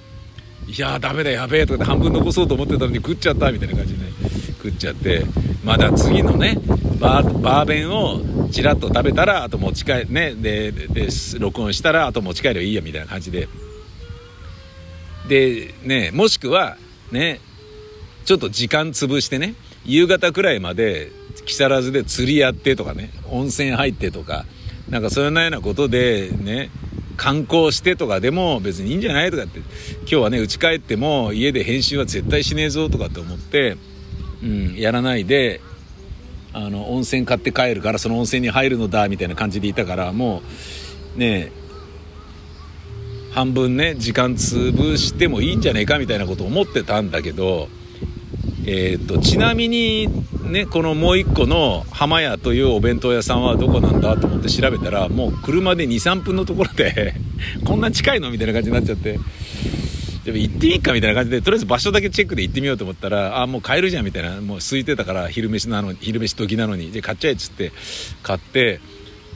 [0.67, 4.13] いやーダメだやべえとかで半分残そうと思ってたのに食っちゃったみたいな感じで、ね、
[4.59, 5.25] 食っちゃって
[5.65, 6.57] まだ次のね
[7.01, 13.49] バーバーベンをちらっと食べたらあと持ち帰ねでで録音したらあと持ち帰ればいいやみたいな感じで。
[15.33, 16.77] でねもしくは
[17.11, 17.41] ね
[18.27, 19.55] ちょっと時間潰してね
[19.87, 21.11] 夕方くらいまで
[21.47, 24.45] 木更津で釣りやってとかね温泉入ってとか
[24.91, 26.69] なんかそんなようなことでね
[27.17, 29.61] 観光してとかでも別にいいんじゃないとかって
[30.01, 33.79] 今日はね家帰っても家で編集は絶対しねえぞとかって思って、
[34.43, 35.63] うん、やらないで
[36.53, 40.43] あの温泉買って帰るからその温泉に入るのだみたいな感じでいたからも
[41.17, 41.62] うねえ
[43.33, 47.69] 半分ね時間潰してもいいんじゃねえかみたいなこと思ってたんだけど、
[48.67, 50.07] えーと、ちなみに
[50.51, 57.15] ねこのもう一個の浜屋というお弁当屋さんはどこなんだと思って調べたらもう車で23分のところで
[57.65, 59.19] こんな近いのみたいな感じになっちゃって。
[60.25, 67.73] でも行っていいかみたいな感じでとりあえず場所だけチェックで行ってみようと思ったらあもう買えるじゃんみたいなもう空いてたから昼飯なのに昼飯時なのにで買っちゃえっつって
[68.23, 68.79] 買って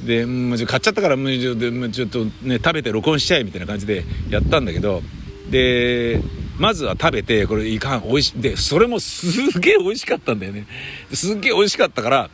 [0.05, 5.03] で、もう買っちゃったからもうちょっとね食べて録音しちゃえみたいな感じでやったんだけど
[5.51, 6.21] で
[6.59, 10.67] まずは食べてこれいかん美味しいでそれもすげえ美味しかったんだよね
[11.13, 12.31] すっげえ美味しかったから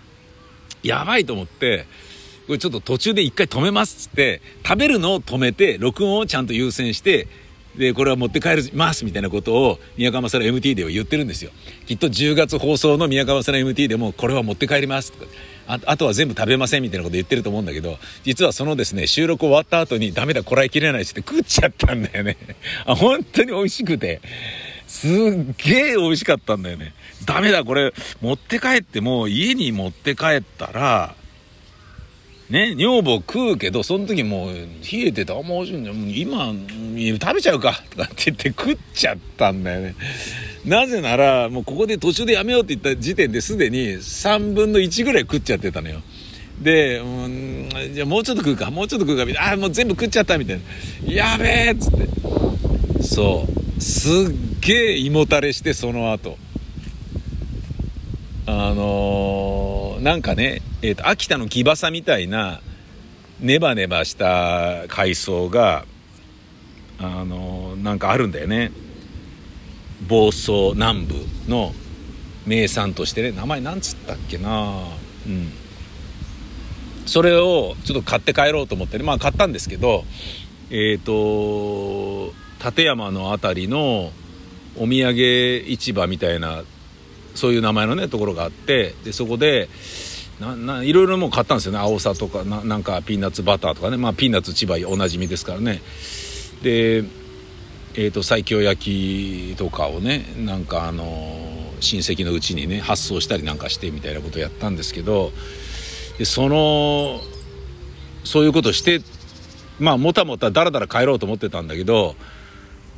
[0.82, 1.86] やばいと思って
[2.46, 7.28] これちょっと途中で一回止めますっつって食べるのを止めて録音をちゃんと優先して
[7.76, 11.50] で、これは持って帰りますみたいなことを宮川さら MT では言ってるんですよ。
[11.86, 15.30] きっと10月放送の宮川さら MT でもこれは持って帰りますとか。
[15.66, 22.36] ああとは全部食べませんみたいなこと言ってると思うんだけど、実はそのですね、収録終わった後にダメだ、こらえきれないって食っちゃったんだよね。
[22.86, 24.20] あ、本当に美味しくて。
[24.86, 25.10] すっ
[25.56, 26.92] げえ美味しかったんだよね。
[27.24, 31.14] ダメだ、これ持って帰っても家に持って帰ったら、
[32.52, 36.52] ね、女房食うけど、その時もう冷えてて、あ、もう今、
[37.18, 39.94] 食べちゃうかとかって言って食っちゃったんだよね。
[40.66, 46.02] なぜなら、もうここで途中でやめようって言った時点ですでに3分の1ぐらい食っちゃってたのよ。
[46.60, 49.52] で、うん、じゃあもうちょっと食うか、もうちょっと食うか、みたいな。
[49.54, 50.60] あ、もう全部食っちゃった、みたい
[51.06, 51.10] な。
[51.10, 52.06] やべえっつって。
[53.02, 53.80] そう。
[53.80, 54.12] すっ
[54.60, 56.36] げえ胃もたれして、その後。
[58.46, 62.60] あのー、なんかね、え、ー、と、秋田の木バみたいな、
[63.40, 65.84] ネバネバした海藻が、
[66.98, 68.72] あのー、なんかあるんだよね。
[70.08, 71.14] 房総南部
[71.48, 71.72] の
[72.46, 73.30] 名産としてね。
[73.32, 74.86] 名前なんつったっけな。
[75.26, 75.52] うん。
[77.06, 79.04] それをちょっと買って帰ろうと思ってね。
[79.04, 80.04] まあ買ったんですけど
[80.70, 82.32] えっ、ー、と
[82.64, 84.12] 立山の辺りの
[84.76, 86.62] お土産市場みたいな
[87.34, 89.68] そういう名前のねところがあってでそこで
[90.40, 91.78] なないろいろもう買ったんですよね。
[91.78, 93.96] 青さとかななんかピーナッツバターとかね。
[93.96, 95.82] まあピーナッツ千葉おなじみですからね。
[96.62, 97.04] で
[97.94, 101.04] えーと、西京焼きとかをねなんかあの
[101.80, 105.30] 親戚のうちにね発送したりなんかしてみたいなことをやったんですけど
[106.16, 107.20] でその
[108.24, 109.02] そういうことして
[109.78, 112.14] まあもたもただらだら帰ろうと思ってたんだけど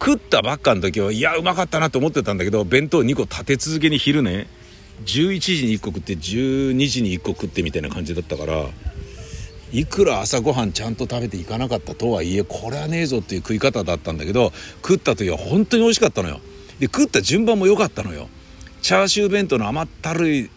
[0.01, 4.49] 食ったばっかの時はいやうまかったなと思ってたんだけど弁当2個立て続けに昼ね
[5.05, 8.68] 11時に1個食って12時に1個食ってみたいな感じだったから。
[9.72, 16.38] いくら朝ごはんちゃんと食べていかなかったとはいえこれはねえぞっていう食い方だったんだけど食った時は本当に美味しかったのよ
[16.78, 18.28] で食った順番も良かったのよ
[18.82, 20.51] チャーシュー弁当の甘ったるい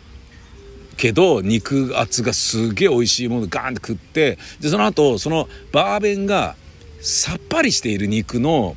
[0.98, 6.56] けど肉厚がすげえ美味しいものガーンって食ってでその後そのバーベンが
[7.02, 8.76] さっぱりしている肉の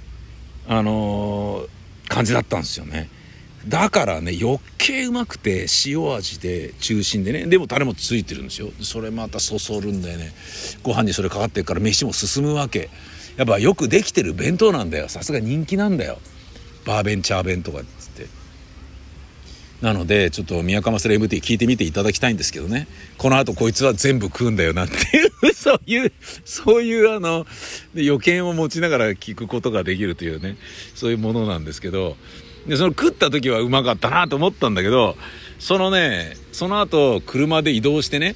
[0.72, 1.68] あのー、
[2.08, 3.10] 感じだったんですよね。
[3.66, 8.70] だからね余計うまくて塩味で中心でねでもタレもついてるんですよ。
[8.80, 10.32] それまたそそるんだよね。
[10.84, 12.88] ご飯にそれかかってるから飯も進むわけ。
[13.36, 15.08] やっぱよくできてる弁当なんだよ。
[15.08, 16.18] さすが人気なんだよ。
[16.86, 18.26] バーベンチャー弁とかっつって。
[19.80, 22.86] なのでちょっと宮川セラ MT 聞いてみていただきたいんですけどね。
[23.16, 26.12] この後こいつは全部食うんだよなっていう そういう
[26.44, 27.46] そういうあの
[27.94, 30.56] 予見を持ちながら聞くことができるというね。
[30.94, 32.16] そういうものなんですけど。
[32.66, 35.16] でその食った時はうまかったなと思ったんだけど
[35.58, 38.34] そのねその後車で移動してね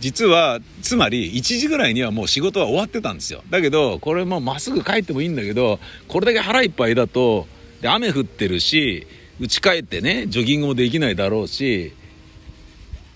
[0.00, 3.42] 実はつまり1時ぐらいにはもう仕事は終わってたんですよ。
[3.50, 5.78] だけどこれもまっすぐ帰ってもいいんだけど
[6.08, 7.46] これだけ腹いっぱいだと
[7.80, 9.06] で雨降ってるし
[9.42, 11.92] 家帰ってねジョギングもできないだろうし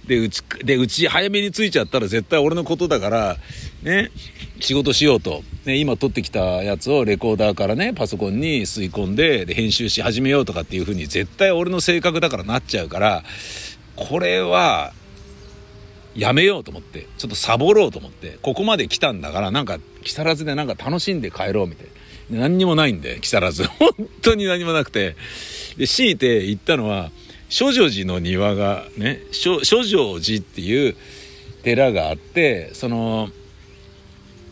[0.07, 3.37] でうちでうち早めに着いちゃったら絶対俺のことだから
[3.83, 4.11] ね
[4.61, 13.23] 仕事しようと、ね、今撮ってきたやつをレコーダーからねパソコンに吸い込んでで編集し始めようとかっていう風に絶対俺の性格だからなっちゃうから
[13.97, 14.93] これは
[16.15, 21.93] やめようと思ってちょっとサボろうと思ってここまで来たんだからなんか木更津でなんか楽しんで帰ろうみたいな。
[22.31, 23.65] 何にもないんで木更津。
[23.65, 23.91] 本
[24.23, 25.17] 当に何もなくて。
[25.77, 27.11] で強いて行ったのは
[27.49, 30.97] 諸女寺の庭がね諸女寺っていう
[31.63, 33.29] 寺があってその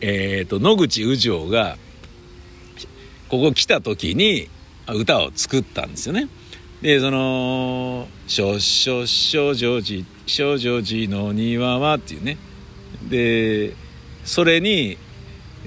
[0.01, 1.77] えっ、ー、と野口宇城が
[3.29, 4.49] ここ来た時に
[4.87, 6.29] 歌を作ったんですよね。
[6.81, 12.37] でその「少々少女寺少女寺の庭は」っていうね
[13.09, 13.73] で
[14.23, 14.97] それに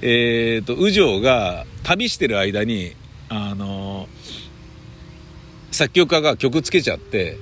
[0.01, 2.93] えっ、ー、と宇城が旅してる間に
[3.27, 4.07] あの
[5.79, 7.37] 作曲家が曲つけちゃって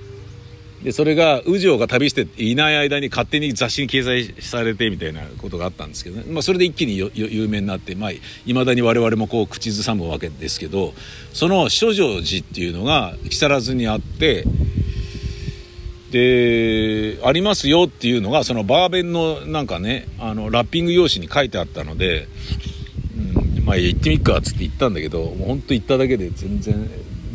[0.84, 8.12] でそれが宇城が旅していない間に勝手に雑誌に掲載されてみたいなことがあったんですけどね、まあ、それで一気に有名になっていまあ、
[8.46, 10.94] 未だに我々もこう口ずさむわけですけど
[11.34, 14.46] その諸城寺っていうのが木更津にあって
[16.12, 22.28] でありますよっていうのがそのバーベンのなんかねあのラッピング用紙に書いてあったので、
[23.18, 26.88] うん、まあ行ってみっかっつって行ったんだけどもうほんと行っただけで全然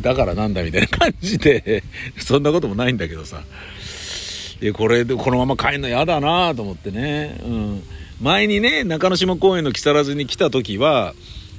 [0.03, 1.83] だからなんだみたいな感じで
[2.19, 3.41] そんなこともないんだけどさ。
[4.59, 7.83] でこれでこのまま帰るの嫌だなと思ってね、うん、
[8.21, 11.13] 前にね中之島公園の木更津に来た時は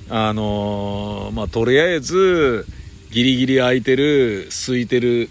[0.08, 2.66] あのー、まあとりあえず
[3.10, 5.28] ギリギリ空いてる空いてる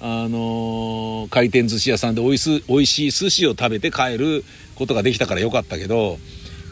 [0.00, 4.44] あのー、回転寿司屋さんでおいしおいしい寿司を食べて帰る
[4.76, 6.18] ことができたからよかったけど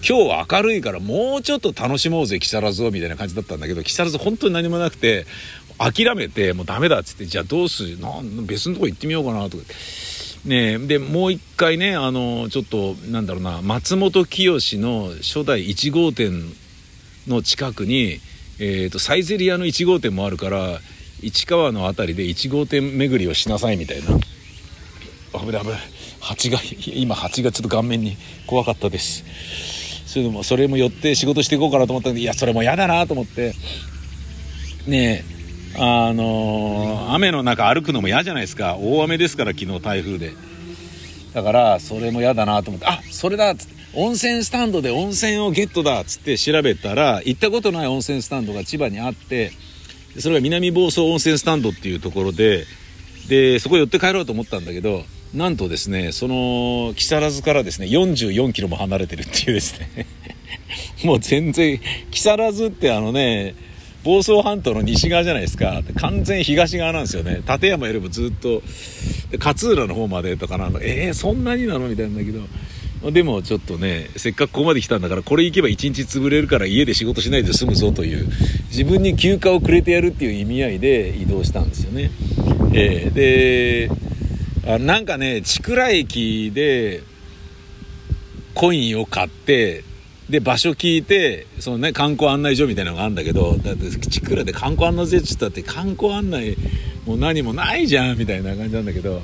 [0.07, 5.27] 今日は明るいからもうちょっと楽しもうぜ木更津をみたいな感じだったんだけど木更津本当に何もなくて
[5.79, 8.01] 諦めてもうダメだっつってじゃあどうする？
[8.01, 9.65] なん別のとこ行ってみようかなとか。
[10.45, 16.53] ねでもう一回ねあのちょっとなんだろうな松本清の初代1号店
[17.27, 18.21] の近くに、
[18.59, 20.81] えーと、サイゼリアの1号店もあるから
[21.21, 24.07] 市川の辺りで1号店巡りをしなさいみたいな。
[25.39, 25.79] 危ない危ない。
[26.21, 28.17] 蜂が今蜂がちょっと顔面に
[28.47, 29.25] 怖かったです。
[30.07, 33.55] それでもそれも寄って仕事していこうかなと思ったんでいやそれも嫌だなと思って。
[34.87, 35.38] ねえ
[35.81, 38.77] あの、雨の中歩くのも嫌じゃないですか。
[38.79, 40.33] 大雨ですから昨日台風で。
[41.39, 49.53] だからそれも嫌だなと思ってあそれだっつって温泉スタンドで温泉をゲットだっつって調べたら行ったことない温泉スタンドが千葉にあって
[50.19, 52.65] それが南房総温泉スタンドっていうところで
[53.29, 55.05] でそこ寄って帰ろうと思ったんだけど
[55.35, 60.07] なんとですねその木更津からですね44キロも離れてるっていうですね。
[61.05, 63.55] もう全然木更津ってあのね
[64.05, 65.83] 房総半島の西側じゃないですか。
[65.97, 67.43] 完全東側なんですよね。
[67.47, 68.63] 立山よりもずっと
[69.39, 70.71] 勝浦の方までとかな。
[70.71, 72.41] のえー、そんなになのみたいなんだけど。
[73.13, 78.27] でもちょっとねせっかくここまで来たんだからこれ行けば1日潰れるから家で仕事しないで済むぞという
[78.71, 82.11] 自分に休暇をくれてやるっていう意味合いで移動したんですよね、
[82.75, 83.91] えー、で
[84.67, 87.03] あなんかね千倉駅で
[88.55, 89.85] コインを買って
[90.31, 96.57] で、場所聞いて、そのね、観光案内所みたいなのがあるんだけど、だって、ちくらで観光案内所って言ったって、観光案内、
[97.07, 99.23] もう何もないじゃん、みたいな感じなんだけど、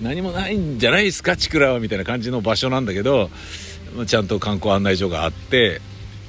[0.00, 3.30] 何もないんじゃないですか、ちくらは、みたいな感じの場所なんだけど、
[4.06, 5.80] ちゃんと観光案内所があって、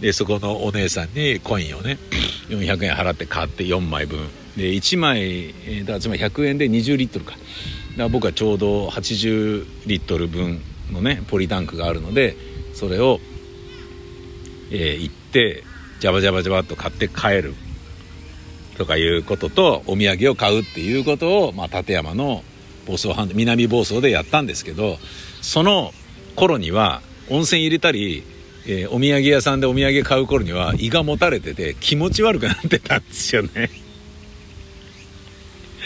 [0.02, 2.00] で、そこのお姉さんにコインをね、
[2.50, 4.20] 400円払って買って4枚分。
[4.56, 5.54] で、1枚、
[5.86, 7.34] だつまり100円で20リットルか。
[7.98, 10.62] だか僕はちょうど80リットル分
[10.92, 12.36] のね、ポリタンクがあるので、
[12.74, 13.20] それを
[14.72, 15.64] えー、行って
[16.00, 17.54] ジャバジャバジャバっと買って帰る
[18.78, 22.44] とかいうこととお土産を買うっていうことを、まあ、立山の
[22.86, 24.98] 房総半南房総でやったんですけど
[25.42, 25.92] その
[26.36, 28.24] 頃には温泉入れたり、
[28.68, 33.70] えー、お土産屋さんでお土産買う頃には胃がもたれてて気持ち悪くなってたんですよね。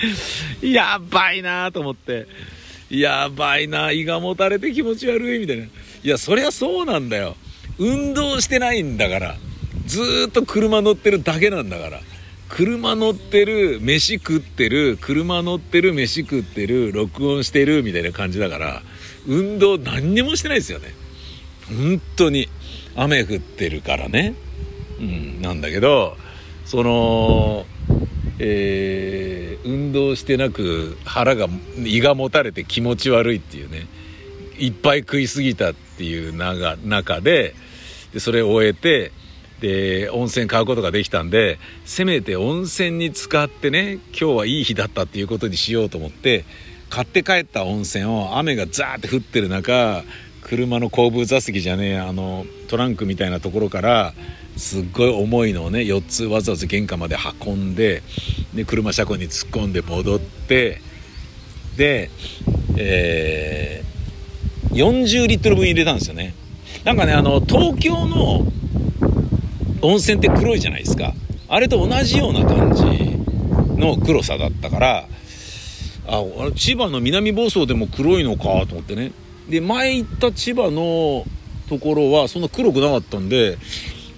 [0.62, 2.28] やばいなと思って。
[2.90, 5.66] やばいな胃がもたれて気持ち悪いみたいな。
[5.66, 5.70] い
[6.04, 7.36] やそりゃそうなんだよ。
[7.82, 9.36] 運動してないんだから
[9.88, 12.00] ずっと車乗ってるだけなんだから
[12.50, 18.82] 車乗ってる、飯食ってる、車乗ってる、飯食ってる、録音してる、みたいな感じだから、
[19.26, 20.90] 運動何にもしてないですよね。
[21.70, 22.50] 本当に。
[22.94, 24.34] 雨降ってるからね。
[25.00, 26.18] うん、なんだけど、
[26.66, 27.66] その、
[28.40, 33.88] えー、運動してなく腹が胃がもたれて気持ち悪いっていうね
[34.58, 37.54] いっぱい食いすぎたっていう中で
[38.14, 39.12] でそれを終えて
[39.62, 46.45] で温泉買うことができたんでせめて温泉に使ってね今日はいい日だったっていうことにしようと思って
[46.89, 50.03] 買って帰った温泉を雨がザーって降ってる中
[50.41, 54.14] 車の後部座席じゃねえあのトランクみたいなところから
[54.57, 58.01] すっごい重いのをね4つわざわざ玄関まで運んで
[58.53, 60.82] で車車庫に突っ込んで戻って
[61.78, 62.09] で、
[62.78, 66.34] えー、40リットル分入れたんですよね。
[66.84, 68.46] なんかねあの東京の
[69.82, 71.14] 温泉って黒いじゃないですか。
[71.48, 72.84] あれと同じような感じ
[73.78, 75.06] の黒さだったから
[76.08, 76.24] あ
[76.56, 79.12] 千葉の南房総でも黒いのかと思ってね。
[79.50, 81.26] で前行った千葉の
[81.68, 83.58] ところはそんな黒くなかったんで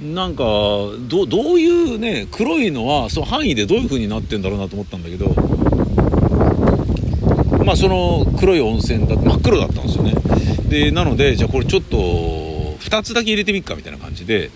[0.01, 5.33] なんかどどういうね黒いのはその範囲でどういう風になってんだろうなと思ったんだけど
[7.63, 10.13] まあその黒い温泉だって真っ黒だったんですよね。
[10.67, 11.97] でなのでじゃあこれちょっと
[12.93, 14.51] 2つだけ入れてみっかみたいな感じで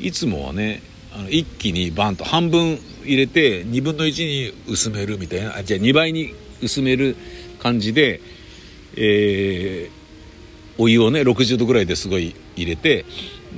[0.00, 0.82] いつもはね
[1.14, 7.16] あの一気にバンと半分入れて2分の1に薄めるみたいなあじゃあ2倍に薄める
[7.60, 8.20] 感じで、
[8.96, 13.04] えー、お湯をね60度ぐらいですごい入れて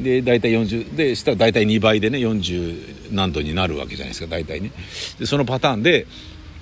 [0.02, 4.72] で大体40でしたら大体2倍でね40何度になるわけじゃないですか大体ね。
[5.18, 6.06] でそのパターンで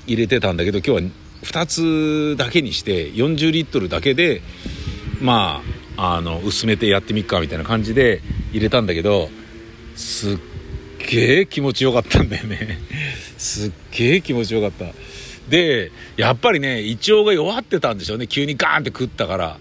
[0.06, 1.10] 入れてたんだけど今日は
[1.42, 4.40] 2つだけにして40リットルだけで
[5.20, 8.20] まああの薄めてやってみっかみたいな感じで
[8.50, 9.28] 入れたんだけど
[9.94, 10.38] すっ
[11.08, 12.78] げえ気持ちよかったんだよね。
[13.38, 14.86] すっげえ気持ちよかった。
[15.48, 18.26] でやっぱりね胃腸が弱ってたんでしょうね。
[18.26, 19.58] 急にガーンって食ったから。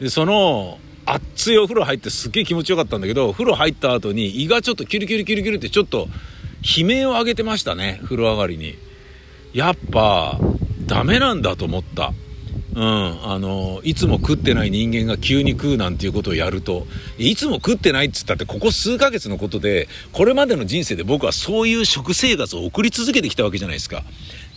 [0.00, 6.08] でその熱いお風呂入ってすっげえ気持ちよかったんだけど風呂入った後に胃がちょっとキュルキュルキュルキュルってちょっと
[6.78, 8.00] 悲鳴を上げてましたね。
[8.02, 8.76] 風呂上がりに。
[9.52, 10.38] やっぱ
[10.86, 12.12] ダメなんだと思った。
[12.76, 24.02] うん、あのいつも食ってない人間が急に食うなんていうことをやるといつも食ってないっつったってここ数ヶ月のことでこれまでの人生で僕はそういう食生活を送り続けてきたわけじゃないですか。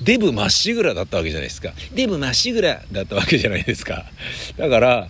[0.04, 1.72] デブまっしぐらだったわけじゃないですか。
[1.94, 4.06] デブまっしぐらだったわけじゃないですか。
[4.58, 5.08] だから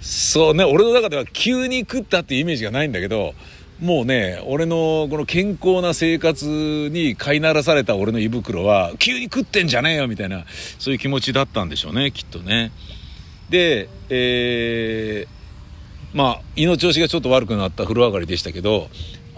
[0.00, 3.34] そうね俺の中では急に食ったっていうイメージがないんだけど
[3.80, 10.44] もうね俺のこの健康な生活に飼いならされた俺の胃袋は急に食ってんじゃねえよみたいな
[10.78, 12.72] そういう気持ちだったんでしょうねきっとね。
[13.50, 18.88] でえー、まあ胃の調子がちょっと悪くなった風呂上がりでしたけど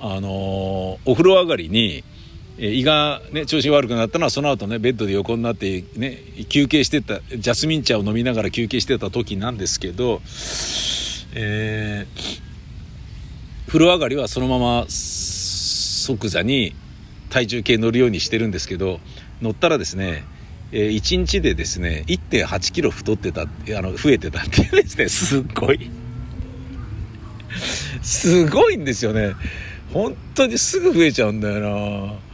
[0.00, 2.04] あのー、お風呂上がりに
[2.58, 6.18] 胃がね調子が悪くなったのはその後ねベッドで横になってね
[6.48, 10.20] 休憩してたジャスミン茶を飲みながら休憩してた時なんですけど
[11.34, 12.47] えー、
[13.68, 16.74] 風呂上がりはそのまま即座に
[17.30, 18.98] 体重計乗るようにしてるんですけど
[19.40, 20.24] 乗ったらですね
[20.70, 23.46] えー、1日でですね1 8キロ太ってたあ
[23.80, 25.90] の増えてたっていうですねすっごい
[28.02, 29.34] すごいんですよね
[29.94, 32.28] 本当にすぐ増えちゃうんだよな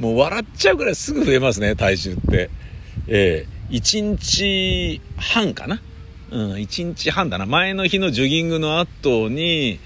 [0.00, 2.50] もう笑っちゃうぐらいすぐ増えますね、体重って。
[3.06, 5.82] えー、1日半かな？
[6.30, 7.44] うん、1日半だな。
[7.44, 9.78] 前の日のジョギングの後に、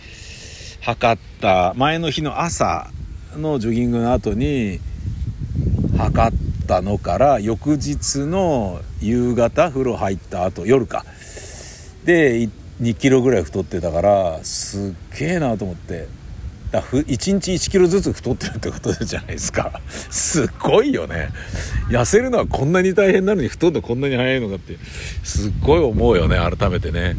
[0.84, 2.90] 測った、前の日の朝
[3.36, 4.80] のジョギングの後に、
[5.96, 11.06] 測ったのから、翌日の夕方、風呂入った後、夜か。
[12.04, 12.50] で、
[12.82, 16.06] 2キロぐらい太ってたから、すっげえなと思って。
[16.70, 19.80] だ1日1キロずつ太ってるってことじゃないですか。
[19.88, 21.30] すっごいよね。
[21.88, 24.76] 痩せるのはこんなに大変なのに太るのこんなに早いのかって
[25.22, 27.14] すっごい思うよね改めてね。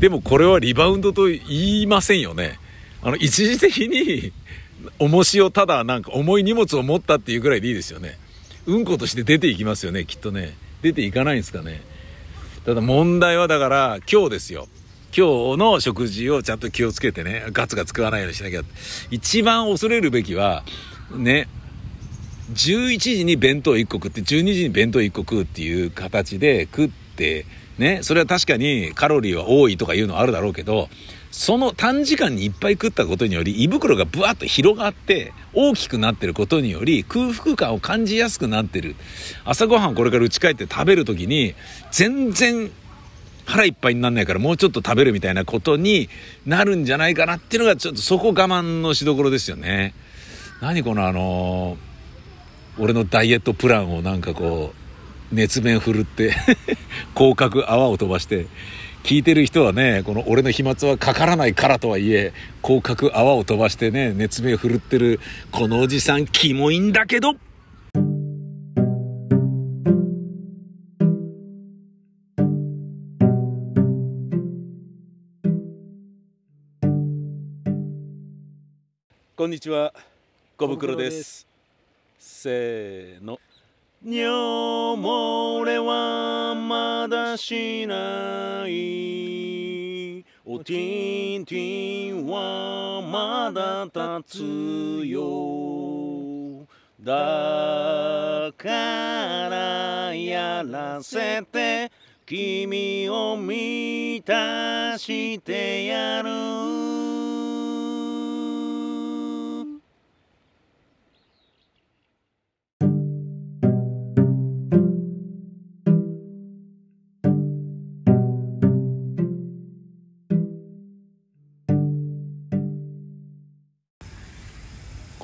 [0.00, 2.58] でもこれはリバウンドと言いませんよね。
[3.04, 4.32] あの一時的に
[4.98, 8.18] 重しをただなんか重い荷物を持ったっていうぐらいでいいですよね。
[8.66, 10.56] うんことして出ていきますよねきっとね。
[10.80, 11.82] 出ていかないんですかね。
[12.64, 14.68] ただ問題はだから今日ですよ。
[15.16, 18.62] 今日の食事をちゃんと気をつけてね、ガツガツ食わないようにしなきゃ。
[19.10, 20.64] 一番恐れるべきは、
[21.14, 21.46] ね、
[22.52, 27.46] 11時に弁当1個食って、12時に弁当1個食うっていう形で食って、
[27.78, 30.88] ね、それは確かにカロリーは多いとかいうのはあるだろうけど、
[31.36, 38.94] その短時間にいっぱい食ったことにより胃袋がブワッと広がって大きくなってることにより空腹感を感じやすくなってる
[39.44, 41.56] 朝ごはんこれから家帰って食べる時に
[41.90, 42.70] 全然
[43.46, 46.08] 腹いっぱいになんないからもうちょっと食べるみたいなことに
[46.46, 49.92] なるんじゃないかなっていうのがちょっとそこ我慢のしどころですよね。
[50.60, 51.76] 何このあの
[52.78, 54.72] 俺のダイエットプランをなんかこ
[55.32, 56.32] う、熱弁振るって
[57.16, 58.46] 広角泡を飛ばして、
[59.04, 62.32] 聞いてる人はね、この俺の飛沫はかからないからとはいえ、
[62.62, 65.20] 広角泡を飛ばしてね、熱弁振るってる、
[65.52, 67.34] このおじさんキモいんだけど。
[79.36, 79.92] こんにちは。
[80.56, 81.46] 小袋です。
[82.18, 83.38] せーの
[84.06, 84.22] 女
[84.96, 90.22] 漏れはまだしない。
[90.44, 93.86] おティンティンはまだ
[94.18, 96.66] 立つよ。
[97.00, 101.90] だからやらせて。
[102.26, 107.43] 君を満たしてやる。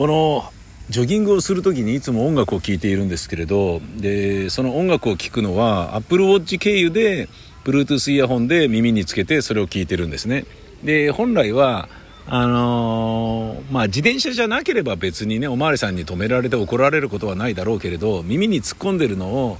[0.00, 0.50] この
[0.88, 7.28] ジョギングをする時にいつも音楽を聴いているんですけれどでその音楽を聴くのは Apple Watch 経由で
[7.64, 10.46] Bluetooth イヤホンで耳につけてそれを聞いてるんですね。
[10.82, 11.90] で本来は
[12.26, 19.58] あのー、まあ自転車じゃなければ別にねおまわりさんに止められて怒られることはないだろうけれど耳に突っ込んでるのを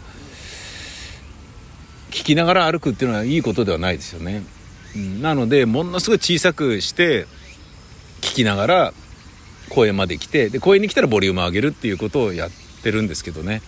[2.09, 4.43] 聞きながら歩くっていうのはいいことではないですよね、
[4.97, 7.27] うん、なのでものすごい小さくして
[8.23, 8.95] 聞きながら
[9.71, 12.51] 公園まで来てで公園に来たらボリューム上げるっていうことをやっ
[12.83, 13.63] てるんですけどね。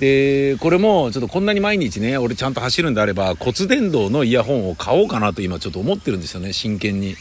[0.00, 7.16] でこれもちょっとこんなに毎日ね俺ちゃんと走るんであれば骨伝導のイヤホンを買おうかなと今ちょっと思ってるんですよね真剣に。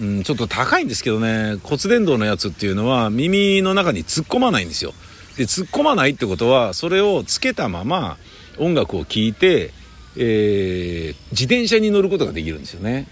[0.00, 4.94] うん、ちょっと高いんですけどね骨伝導のやつっていうのは耳の中に突っ込まないんですよ。
[5.36, 8.16] で突っ込まないってことはそれをつけたまま
[8.58, 9.72] 音楽を聴いて、
[10.16, 13.06] えー、自転車に乗ることができるんですよね。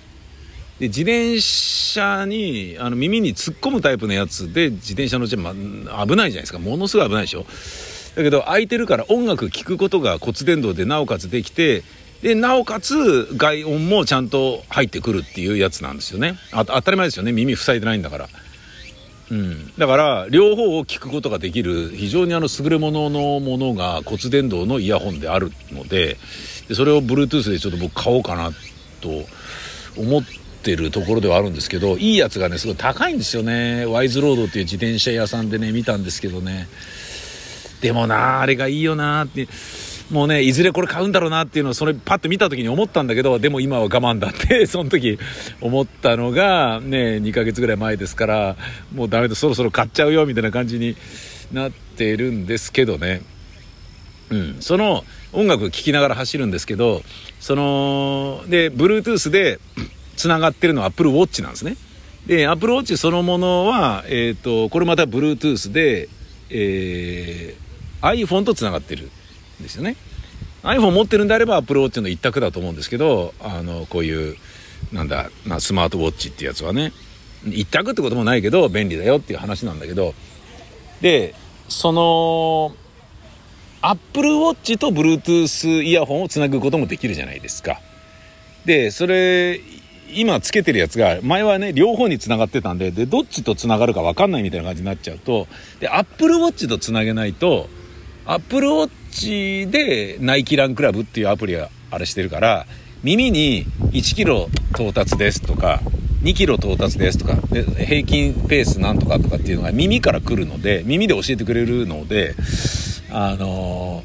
[0.81, 6.59] で自転車にあの耳に突っ込むタイプのやつで自転車乗っち、ま、危ないじゃないですか。
[6.59, 7.45] ものすごい危ないでしょ。
[8.16, 11.85] だけど空いてるから音楽聴くことが骨伝導でなおかつできて
[12.22, 16.39] でなおかつ外音もちゃんと入ってくるっていうやつなんですよね。
[16.51, 17.33] あ当たり前ですよね。
[17.33, 18.28] 耳塞いでないんだから。
[19.31, 26.16] うん、だから両方を聞くことができる非常にあの優れもののものが骨伝導のイヤホンであるので
[26.68, 28.51] でそれを Bluetooth でちょっと僕買おうかな
[29.01, 29.09] と
[29.97, 30.24] 思っ
[30.61, 33.87] ってるところではあるんですけどいいやつがねすごい高いんですよね。
[33.87, 36.69] ワイズロードっていう自転車屋さんでね見たんですけどね。
[37.81, 39.49] でもなあれがいいよなって。
[40.11, 45.21] もうねいずれこれ買うんだろうなっていうのをそれパッと見た時に思ったんだけどでも今は我慢だって その時
[45.61, 48.57] 思ったのがね2ヶ月ぐらい前ですから
[48.93, 50.97] もうダメだそろそろ買っちゃうよみたいな感じに
[51.53, 53.23] なってるんですけどね。
[54.31, 57.03] うん、その音楽聴きながら走るんですけど
[57.41, 59.59] そので Bluetooth で
[60.21, 61.77] つながってるのは Apple Watch なんですね。
[62.27, 66.11] で、Apple Watch そのものは、えっ、ー、と、これまた Bluetooth で、
[66.51, 69.07] えー、iPhone とつながってる
[69.61, 69.97] んですよね。
[70.62, 74.37] iPhone 持ってるんであれば Apple Watch の一択だと思うんですけど、あの、こういう、
[74.93, 76.93] なんだ、まあ、スマートウォッチってやつはね、
[77.47, 80.12] 一択ってこともないけど、便利だよっていう話なんだけど、
[81.01, 81.35] で、
[81.71, 82.77] その、
[83.81, 87.81] Apple Watch と Bluetooth イヤホンをつなぐこともできるじゃないですか。
[88.66, 89.62] で、それ、
[90.15, 95.47] 今つけてるやつが前はね両方につながってたんででどっちとつながるか分かんないみたいな感じになっちゃうと
[95.81, 97.69] でアップルウォッチとつなげないと
[98.27, 102.67] アップルウォッチでナイキランクラブっていうアプリがあれしてるから
[103.03, 105.81] 耳に1キロ到達ですとか
[106.23, 112.34] 2キロ到達ですとかで平均ペースなんとかとかっていうのが耳から来るので耳で教えてくれるので
[113.11, 114.05] あの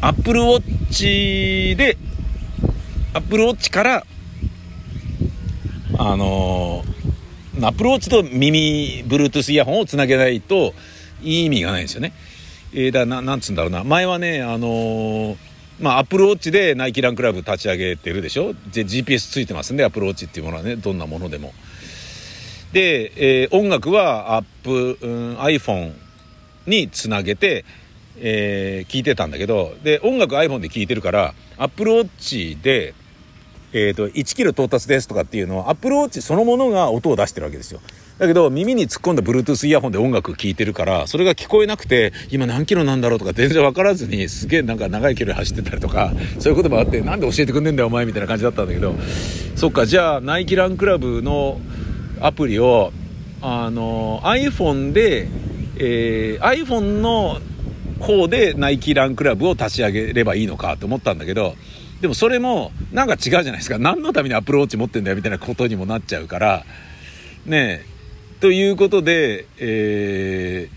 [0.00, 1.96] アップルウォッチで
[3.12, 4.06] アップルウォッチから
[5.98, 6.84] あの
[7.62, 10.72] アプルウォッチと耳 Bluetooth イヤホンをつなげないと
[11.22, 12.12] いい意味がないんですよね。
[12.72, 15.36] えー、だななんつうんだろうな前はねあのー、
[15.80, 18.52] まあアップルウォッチでナイキランクラブ立ち上げてるでしょ？
[18.72, 21.52] で GPS ついてますんでアプルウォッチっていうものはねどんなものでも。
[22.72, 25.92] で、えー、音楽はアップ、うん、iPhone
[26.66, 27.64] につなげて、
[28.18, 32.94] えー、聞いてたんだけどで音楽 iPhone で聞いてるからアップルウォッチで
[33.72, 37.80] えっ、ー、と、1キロ到達ですとかっていうのは、アップルウォッチそのものが音を出してるわけですよ。
[38.18, 48.94] だけど、耳に突っ込んだ Bluetooth イヤホンで音楽聴いてるから、それが聞こえなくて、今何キロなんだろうとか全然わからずに、すげえなんか長い距離走ってたりとか、そういうこともあって、なんで教えてくんねえんだよお前みたいな感じだったんだけど、
[49.56, 51.60] そっか、じゃあ、ナイキランクラブの
[52.20, 52.92] アプリを、
[53.40, 55.28] あの、iPhone で、
[55.78, 57.40] えー、iPhone の
[58.00, 61.54] 方でナイキランクラブを立ち上げればいいのかと思ったんだけど、
[62.00, 63.78] でもそれもなんか違うじゃないですか。
[63.78, 66.64] 何のためにアップルウォッチ持ってんだよみたいなことにもなっちゃうから、
[67.46, 70.70] ねえ、ということで、え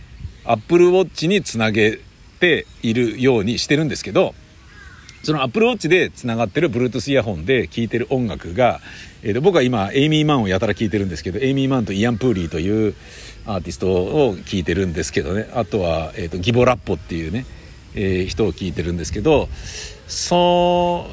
[0.46, 2.00] ー、アップルウォッチにつなげ
[2.40, 4.36] ているようにしてるんですけど、
[5.24, 8.82] そのアップルウォッチで繋がってる Bluetooth イヤホンで聴いてる音楽が、
[9.24, 12.94] えー、と僕は今エイミー・マンをやたら聴いてるんですけどエイミー・マンとイアン・プーリーという
[13.46, 15.50] アーティストを聴いてるんですけどね。
[15.54, 17.46] あとは、えー、とギボラッポっていうね、
[17.96, 19.48] えー、人を聴いてるんですけど
[20.14, 21.08] そ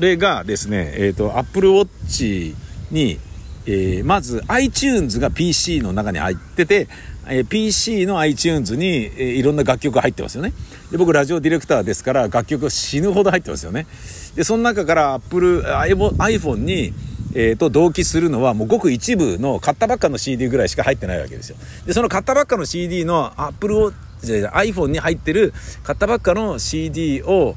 [0.00, 2.56] れがですね、えーと、アップルウォッチ
[2.90, 3.18] に、
[3.66, 6.88] えー、まず iTunes が PC の中に入ってて、
[7.28, 10.54] えー、PC の iTunes に、えー、いろんな楽曲が入ってますよね。
[10.90, 13.86] で僕ラジオディレクターですから楽曲死ぬほど入ってますよね。
[14.34, 16.94] でその中から Apple iPhone に
[17.38, 21.56] えー、と同期するのはもうごく一部の買ったばっかの CD ぐらいしか入ってないわけですよ。
[21.84, 23.92] でその買ったばっかの CD の Apple を
[24.22, 25.52] iPhone に入ってる
[25.82, 27.54] 買ったばっかの CD を、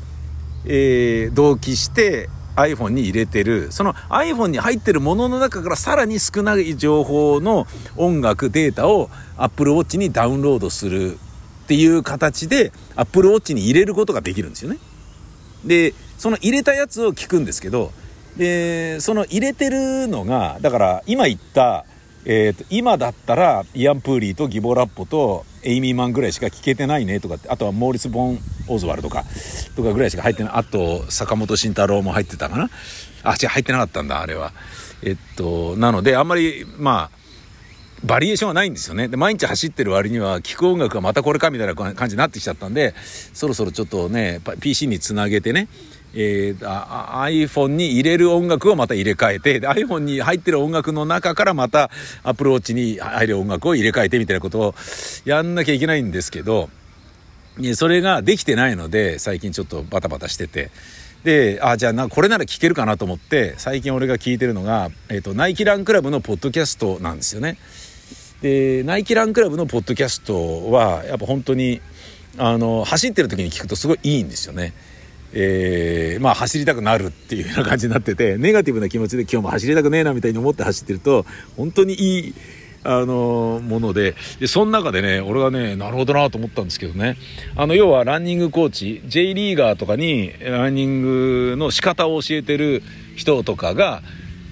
[0.66, 11.18] えー、同期して iPhone に入れてるその iPhone に入ってるものの中からさらに少ない情報の音楽データを Apple Watch にダウンロードする
[11.64, 14.80] っていう形で Apple Watch に入れることができるんですよね。
[15.64, 17.92] でその入れたやつを聞くんですけど
[18.38, 21.86] でその入れてるのがだから今言った、
[22.32, 29.26] えーと、今だったらイアン・プーリーとギボラッポとエイミー・マンぐらいしか聞けてないねとかあとはモーリス・ボン・オズワルとか
[29.76, 30.54] とかぐらいしか入ってない。
[30.54, 32.70] あと坂本慎太郎も入ってたかな。
[33.24, 34.54] あ違う入ってなかったんだあれは。
[35.02, 37.20] えっとなのであんまりまあ
[38.04, 39.08] バリエーションはないんですよね。
[39.08, 42.94] で、毎日走ってる割には、聴く音楽がまたこれかみたいな感じになってきちゃったんで、
[43.34, 45.68] そろそろちょっとね、PC につなげてね、
[46.14, 51.92] えー、iPhone に入れる音楽をまた入れ替えて、iPhone に入ってる音楽の中からまた
[52.24, 54.76] アプローチに入る音楽を入れ替えてみたいなことを
[55.26, 56.70] やんなきゃいけないんですけど、
[57.76, 60.72] それができてないので、最近ちょっとバタバタしてて。
[61.24, 67.58] で、あ、じゃあな、これなら聞けるかなと思って、最近俺が聞いてるのが、えっ、ー、と、ナイキランクラブのポッドキャストなんですよね。
[68.42, 71.82] で、ナイキランクラブのポッドキャストは、やっぱ本当に、
[72.38, 74.74] あの、走ってる時に聞くとすごいいいんですよね。
[75.34, 81.26] えー、まあ走りたくなるっていうような感じになってて、 ネガティブな気持ちで今日も走りたくねえなみたいに思って走ってると、
[81.58, 82.34] 本当にいい、
[82.82, 87.18] あのものででその中でね俺はねなるほどなと思ったんですけどね。
[87.58, 92.82] あの要はランニングコーチ J リーガーとかにランニングの仕方を教えてる
[93.18, 94.02] 人とかが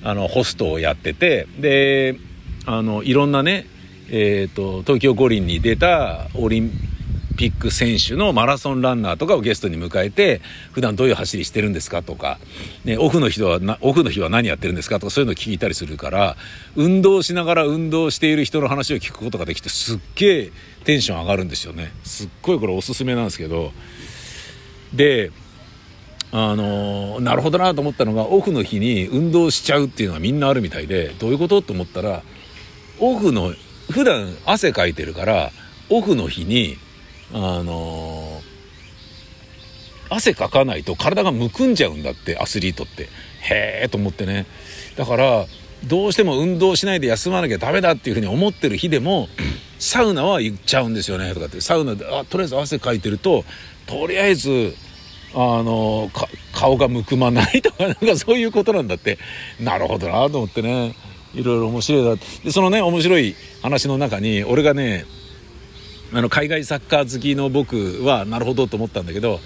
[0.04, 2.18] あのホストをやっててで
[2.66, 3.66] あのいろんなね
[4.10, 6.72] えーと東京五輪に出たオリン
[7.38, 10.42] ピック選手のマラソンランナーとかをゲストに迎えて、
[10.74, 12.40] 普段どういう走りしてるんですかとか、
[12.84, 16.36] ね、オフの日はな、オフの日は何やってるんですかとかそういうのを聞いたりするから、
[16.76, 20.52] 運動しながら運動している人の話を聞くことができて、すっげえ
[20.84, 21.94] テンション上がるんですよね。
[22.04, 23.72] すっごいこれおすすめなんですけど、
[24.94, 25.32] で、
[26.32, 32.22] あのなるほどなと思ったのがオフの日に運動しちゃうっていうのはみんなあるみたいでどういうことと思ったら
[33.00, 33.54] オフの
[33.90, 35.52] 普段汗かいてるから
[35.90, 36.78] オフの日に
[37.34, 38.42] あの
[40.10, 43.10] 汗かかないと体がむくんじゃうんだってアスリートって。
[43.50, 44.46] へえと思ってね。
[44.96, 45.46] だから
[45.86, 49.28] どうしても運動しないで休まなきゃダメだっていうふうに思ってる日でも
[49.80, 51.34] サウナは行っちゃうんですよね。
[51.34, 51.62] とかって。
[51.62, 53.44] サウナであとりあえず汗かいてると
[53.86, 54.76] とりあえず
[55.34, 56.10] あの
[56.54, 59.18] 顔がむくまない とかなんかそういうことなんだって。
[59.60, 60.96] なるほどなと思ってね。
[61.36, 62.16] いろいろ面白いな。
[62.44, 65.06] でそのね面白い話の中に俺がね
[66.14, 69.40] あの海外サッカー好きの僕はなるほどと思ったんだけど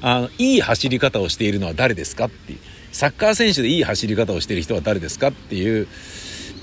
[0.00, 2.58] あのいい走り方をしているのは誰ですかっていう。
[2.92, 5.86] サッカー選手でいい走り方をしている人は誰ですかっていう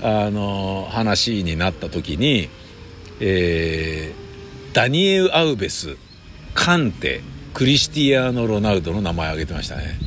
[0.02, 2.48] あの話になった時に、
[3.20, 5.96] えー、ダニエル・アウベス
[6.54, 7.22] カンテ
[7.54, 9.98] クリスティアーノ・ロナウドの名前を挙げてましたね。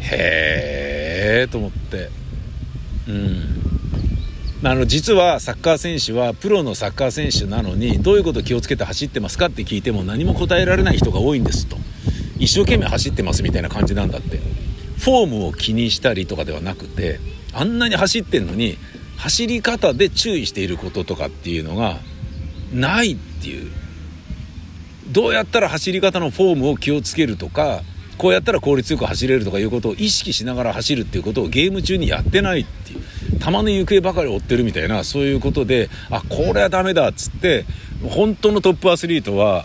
[0.00, 2.10] へえと思って。
[3.08, 3.55] うん。
[4.62, 11.76] あの実はサッカー選手はプロのサッカー選手なのにどういうこと気をつけて走ってますかって聞いても何も答えられない人が多いんですと。
[12.38, 14.40] 一生懸命走ってますみたいな感じなんだって。
[14.98, 17.20] フォームを気にしたりとかではなくて
[17.52, 18.78] あんなに走ってんのに
[19.18, 21.98] 走り方で注意していることとかっていうのが
[22.72, 23.70] ないっていう。
[25.08, 27.82] どうやったら走り方のフォームを気をつけるとか
[28.18, 33.00] こうやったら効率よく走れるとかいうことを意識しながら走るっていうことをゲーム中にやってないっていう。
[33.38, 37.64] 球の行方ばかり追ってるみたいなそういうことであこれはダメだっつって
[38.02, 39.64] 本当のトップアスリートは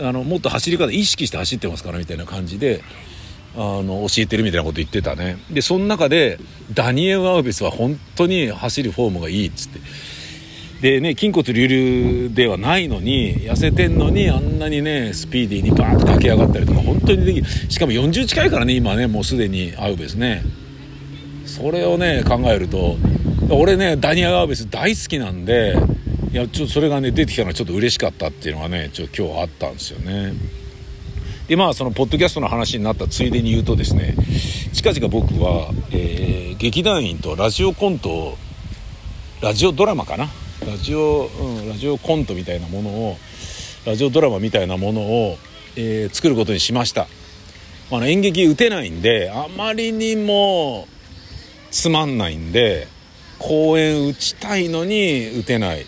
[0.00, 2.82] あのもっと走り方意識して走ってますからみたいな感じで
[3.54, 5.36] あの教えてるみたいなこと言ってたね。
[5.50, 6.38] でその中で
[6.72, 9.80] ダニエル・アウベスは本当に走るフォームがいいっつって。
[10.80, 17.46] でね筋骨隆々ではないのに痩せてんのにあんなにねスピーディーにバーッと駆け上がったりとか本当にできる。
[17.46, 20.42] しかも40近いからね今ねもうすでにアウベスね。
[21.62, 22.96] それをね考えると
[23.48, 25.76] 俺ねダニア・アウベス大好きなんで
[26.32, 30.32] いやちょそれがね出てきたのはちょっと嬉しかったっていうのがねちょ今日あったんですよね。
[31.46, 34.16] でまあそのポッドキャストの話になったついでに言うとですね
[34.72, 38.36] 近々僕は、えー、劇団員とラジオコント
[39.40, 40.28] ラジオドラマかな？
[40.66, 43.16] ラジオ、うん、ラジオコントみたいなものを
[43.86, 45.36] ラジオドラマみたいなものを、
[45.76, 47.06] えー、作ることにしました、
[47.90, 50.88] まあ演劇打てないんであまりにも
[51.72, 52.86] つまんないんで
[53.38, 55.84] 公演打ちたいのに打てない。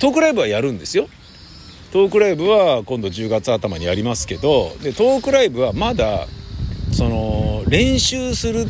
[0.00, 1.08] トークライブはやるんですよ。
[1.92, 6.26] トークライブは今度10月頭にやりますけどでトークライブはまだ
[6.92, 8.66] その練習する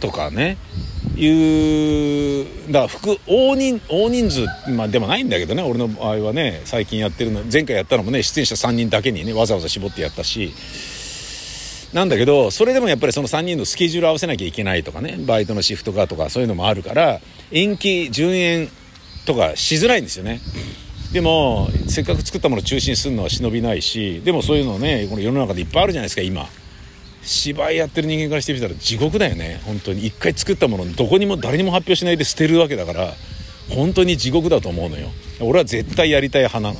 [0.00, 0.56] とかね
[1.16, 10.52] いうだから服大人大人数、まあ、でもないんだけどね俺の場合はね最近やってるの前回やったのもね出演者3人だけにねわざわざ絞ってやったし。
[11.92, 17.20] なんだけどそれでもやっぱりその3人のスケジュール合わせなきゃいけないとかねバイトのシフトがとかそういうのもあるから
[17.52, 18.68] 延期順延
[19.24, 20.40] とかしづらいんですよね。
[21.12, 26.46] でもせっかく作ったものを中心するのは忍びないしでもそういうのねこの世の中でいっぱいあるじゃないですか今。
[27.22, 33.14] 芝居やってる人間からしてみたら地獄だよね本当に一回作ったものどこにも誰にも発表しないで捨てるわけだから
[33.68, 35.08] 本当に地獄だと思うのよ
[35.40, 36.78] 俺は絶対やりたい派なの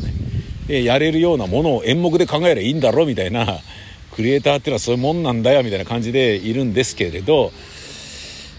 [0.68, 3.58] ねやれるようなものを演目で考えればいいんだろみたいな
[4.16, 7.52] クリエイターっていうのはそういうもんなんだよみたいな感じでいるんですけれど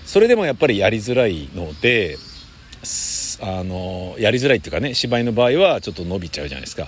[0.06, 2.18] それでもやっぱりやりづらいので
[3.42, 6.88] あのやりづらいっていうかね芝居の場合はちょっと伸びちゃうじゃないですか。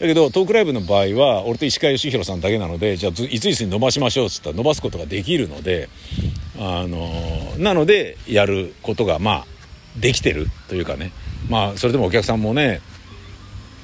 [0.00, 5.88] だけどトークライブの場合は俺と石川義弘さんだけなのでじゃあいついつに伸ばしましょうっつったら伸ばすことができるので
[6.58, 7.08] あの
[7.58, 9.46] なのでやることがまあ
[9.96, 11.12] できてるというかね
[11.48, 12.80] まあそれでもお客さんもね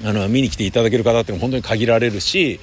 [0.04, 2.58] あの見に来ていただける方っていうのは本当に限られるし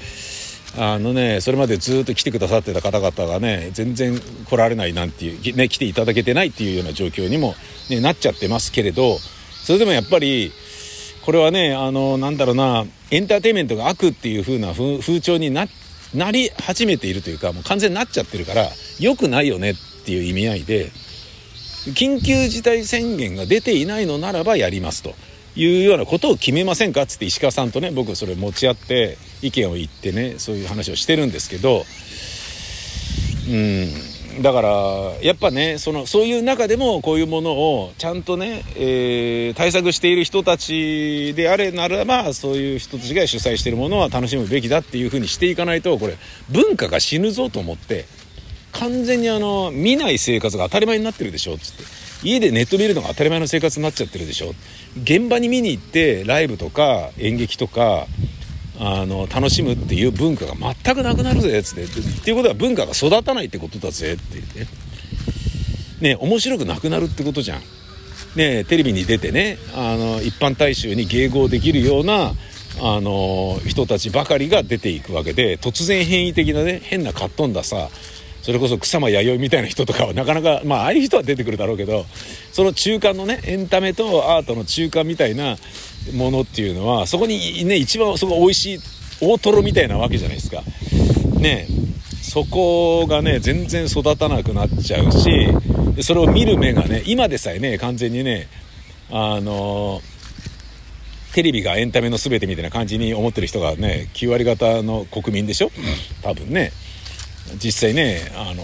[0.78, 7.56] あのねそれまでずっと来てくださってた方々がね全然来られないなんていう、ね、来ていただけてないっていうような状況にも、
[7.90, 10.52] ね、なっちゃってますけれどそれでもやっぱり
[11.26, 15.66] これはねあのなんだろうなエンターテインメントが悪っていう風な風潮にな
[16.32, 18.68] り始めているというかもう完全になっちゃってるから
[19.00, 19.76] 良くないよねっ
[20.06, 20.92] ていう意味合いで
[21.94, 25.14] 緊急事態宣言が出ていないのならばやりますと
[25.56, 31.86] いうようなことを決めませんかっつって石川さんとね僕それ持ち合って意見を言ってねそういう話をしてるんですけど
[33.50, 34.16] うん。
[34.42, 34.70] だから
[35.22, 46.18] やっぱねそのそういう中でもこういうものをちゃんとね、えー、対策している人たちであれならばそういう人たちが主催してるものは楽しむべきだっていうふうにしていかないとこれ
[46.50, 48.06] 文化が死ぬぞと思って
[48.74, 52.06] 完全にあの見ない生活が当たり前になってるでしょっつって。
[52.24, 54.54] 家でネット見るのが当たり前の生活になっちゃってるでしょ。
[55.04, 58.08] 現場に見に行ってライブとか演劇とか
[58.80, 61.84] あの楽しむっていう文化が全くなくなるぜっつって。
[61.84, 61.88] っ
[62.24, 64.68] ていうことは文化が育たないってことだぜってね
[66.02, 67.62] ね面白くなくなるってことじゃん。
[68.36, 72.34] ねテレビに出てねあの一般大衆に迎合できるような
[72.82, 77.90] あの人たちばかりが出ていくわけで突然変異的なね変なかっ飛んださ
[78.42, 82.06] それこそ草間弥生みたいな人とかはなかなかまあああいう人は出てくるだろうけど
[82.52, 85.56] その中間のねエンタメとアートの中間みたいな
[86.14, 88.80] ものっていうのはそこにね一番そこ美味しい
[89.22, 90.62] 大トロみたいなわけじゃないですか。
[91.40, 91.68] ね
[92.22, 95.48] そこがね全然育たなくなっちゃうし
[96.02, 98.48] それを見る目がね今でさえね完全にね
[99.12, 100.02] あの
[101.34, 105.72] テレビがエンタメの全てみたいな感じに思ってる人がね9割方の国民でしょ？
[106.24, 106.72] 多分ね。
[107.64, 108.64] 実際ねあの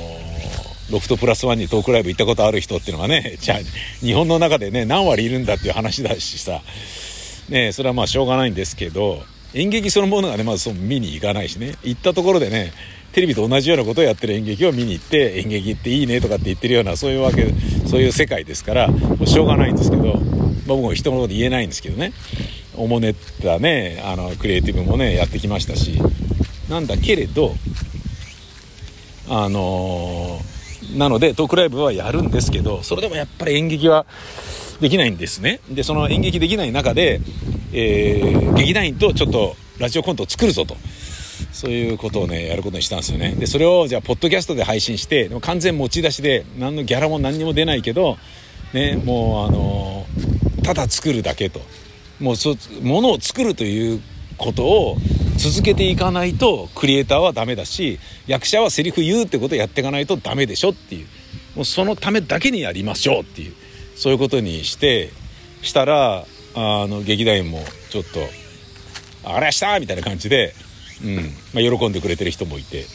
[0.91, 3.59] ロフトプラスワンにトークライブ行ったことある人っていうのはねじゃあ
[3.99, 6.61] 日本の中でね何割いるんだっていう話だしさ。
[7.49, 9.23] ねそれはまあしょうがないんですけど
[9.53, 11.75] 演劇そのものがねまずその見に行かないしね。
[11.83, 12.71] 行ったところでね
[13.11, 17.47] テレビと同じようなことをやってる演劇を見に行って演劇っていいねとかって言ってるようなそういうわけ
[17.87, 20.15] そういう世界ですからもうしょうがないんですけど、まあ、
[20.67, 22.13] 僕も人のこと言えないんですけどね。
[22.77, 25.99] おもねったねあのクリエイティブもねやってきましたし。
[26.71, 27.53] なんだけれど
[29.27, 34.05] あのー、なのでトークライブはやるんですけどそれでもやっぱり演劇は
[34.81, 35.61] できないんですね。
[35.69, 37.21] でその演劇できない中で、
[37.71, 40.75] えー、劇団員とちょっとラジオコントを作るぞと。
[41.53, 43.35] そういうことをねやることにしたんですよね。
[43.35, 48.17] でそれをじゃあポッドキャストで配信してでも完全持ち出しで何のギャラも何にも出ないけど
[48.73, 50.05] ねもうあの
[50.63, 51.61] ただ作るだけと。
[52.19, 54.01] もうそものを作るという
[54.37, 54.97] ことを
[55.37, 61.07] 続けていかないとクリエイターはダメだし役者はセリフ言うってことをやっていかないとダメでしょっていう。
[61.55, 63.53] もうそのためだけにやりましょうっていう。
[64.01, 65.11] そういうことにして
[65.61, 66.25] したら
[66.55, 68.27] あの劇団員もちょっと
[69.23, 70.55] 「あれした!」みたいな感じで、
[71.03, 71.15] うん
[71.53, 72.87] まあ、喜んでくれてる人もいて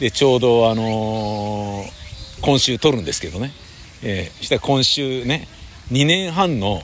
[0.00, 3.52] でちょうどあのー、今週撮るんですけどね、
[4.02, 5.46] えー、したら今週ね
[5.92, 6.82] 2年半の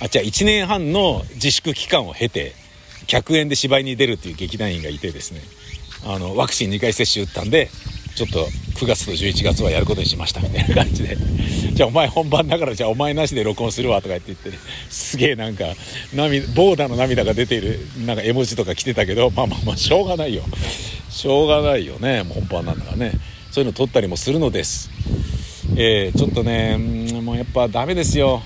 [0.00, 2.52] あ違う1年半の自粛期間を経て
[3.06, 5.40] 100円で芝居に出るっていう劇団員がいてですね
[6.04, 7.70] あのワクチン2回接種打ったんで
[8.18, 8.46] ちょっと
[8.80, 11.16] 9月と11月はやることにしましたみたいな感じで。
[11.72, 14.58] じゃあお前本番だからじゃあお前なしで録音するわとか言って言って、ね、
[14.90, 15.66] すげえなんか
[16.12, 20.42] 涙ボーダーの涙が出ているなんか絵文字とか来てたけどまあまあまあしょうがないよ。
[21.10, 23.12] しょうがないよね本番なんだからね。
[23.52, 24.90] そういうの撮ったりもするのです。
[25.76, 28.42] えー、ちょっとねもうやっぱダメですよ。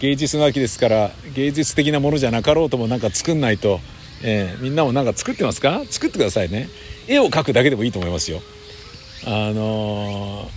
[0.00, 3.78] 芸術の秋ですから芸術的なものじゃなかろうともなんか作んないと、
[4.24, 5.80] えー、みんなもなんか作ってますか？
[5.88, 6.68] 作ってくださいね。
[7.06, 8.42] 絵を描くだけでもいいと思いますよ。
[9.24, 10.48] あの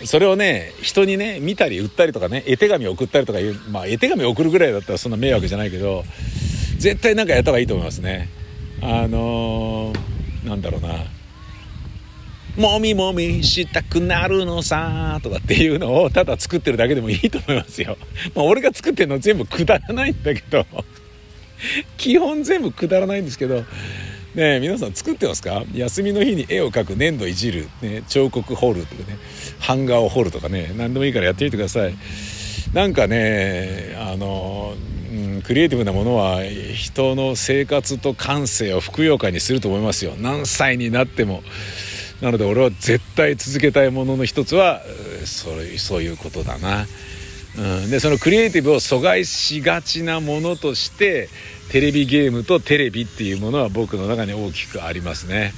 [0.00, 6.04] ー、それをね人にね見たり売ったりとかね絵手紙送ったりとかいうまあ絵手紙送るぐらいだったらそんな迷惑じゃないけど
[6.78, 8.28] 絶対なんかやった方がいいと思いますね。
[8.82, 11.06] あのー、なんだろうな。
[12.56, 17.96] もみもみしたくなるのさとかっていうのをただ作ってるだけでもいいと思いますよ。
[18.34, 20.64] まあ、俺が作ってるの全部くだらないんだけど。
[21.96, 23.64] 基本全部くだらないんですけど
[24.34, 25.62] ね皆さん作ってますか？
[25.72, 29.18] 休みの日に絵を描く粘土いじる、ね、彫刻彫るとかね。
[29.66, 30.72] 版画を彫るとかね。
[30.76, 31.94] 何でもいいからやってみてください。
[32.72, 34.74] なんかねあの、
[35.12, 40.14] うん、クリエイティブなものは人の生活と感性をふくよかにすると思いますよ。
[40.18, 41.42] 何歳になっても。
[42.20, 44.82] なので俺は絶対続けたいものの一つは
[45.24, 46.86] それそういうことだな。
[47.56, 51.28] うん、でそのクリエイティブを阻害しがちなものとして
[51.70, 55.52] テレビゲームとテレビっていうものは僕の中に大きくありますね。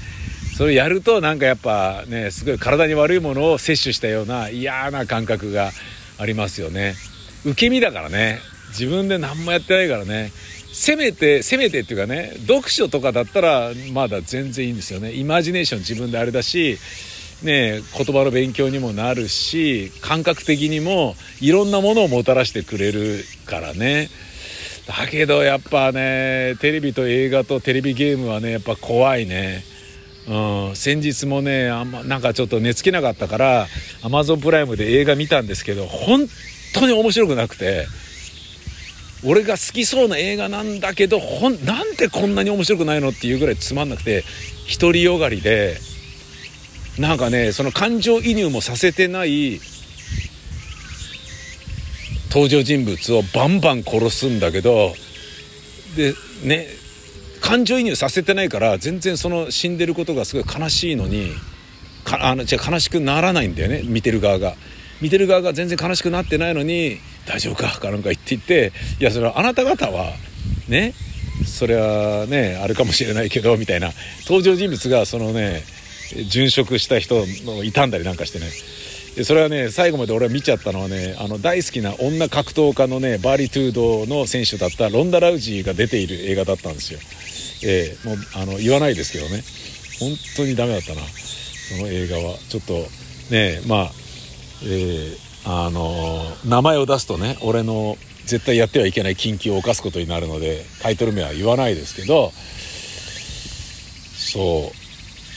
[0.56, 5.70] それやるとなんかやっぱねすごい体に悪いものを摂取したような嫌な感覚が
[6.18, 6.94] ありますよね。
[7.44, 8.40] 受け身だからね。
[8.68, 10.32] 自分で何もやってないからね。
[10.72, 15.12] せめてせめてっていうかね読書とかだったらまだ全然いいんですよね。
[15.12, 16.78] イマジネーション自分であれだし
[17.42, 24.08] ね、言葉の勉強にもなるし感覚的にもいろんなものをもたらしてくれるからね
[24.86, 29.64] だけどやっぱねテレビと映画とテレビゲームはねやっぱ怖いね。
[30.28, 33.66] うん、先日もねあんまなんかちょっと寝つけなかったから
[34.02, 36.26] アマゾンプライムで映画見たんですけど本
[36.74, 37.86] 当に面白くなくて
[39.24, 44.24] 俺が好きそうな映画なんだけどほんなんでこんなに面白くないのっていうぐらいつまんなくて
[44.80, 45.78] 独りよがりで
[46.98, 49.60] なんかねその感情移入もさせてない
[52.30, 54.94] 登場人物をバンバン殺すんだけど
[55.96, 56.14] で
[56.44, 56.66] ね
[57.40, 61.30] 感情移入させてないから全然その死んでることがすごい悲しいのに
[62.04, 64.54] かあのじゃ悲しくならないんだよね見てる側が。
[64.98, 66.98] 見てる側が全然悲しくなってないのに
[67.28, 70.14] 「大丈夫か?」かなんか言って言って「いやそれはあなた方は
[70.68, 70.94] ね
[71.46, 73.92] それはねあるかもしれないけど」みたいな
[74.22, 75.62] 登場人物がそのね
[76.14, 78.46] 殉職した人の傷んだりなんかしてね。
[79.16, 87.00] でそれはね最後まで俺は見ちゃったのはねあの大好きな女格闘家のねバーリトゥードの選手だったロンダ・ラウジーが出ている映画だったんですよ、
[87.64, 89.42] えー、もうあの言わないですけどね。
[89.98, 92.36] 本当にダメだったなその映画は。
[92.50, 92.74] ちょっと
[93.30, 93.90] ねまあ
[94.64, 95.16] えー、
[95.46, 97.96] あの名前を出すとね俺の
[98.26, 102.32] 絶対やってはいけない緊急を犯すことになるのでタイトル名は言わないですけど
[104.14, 104.85] そう。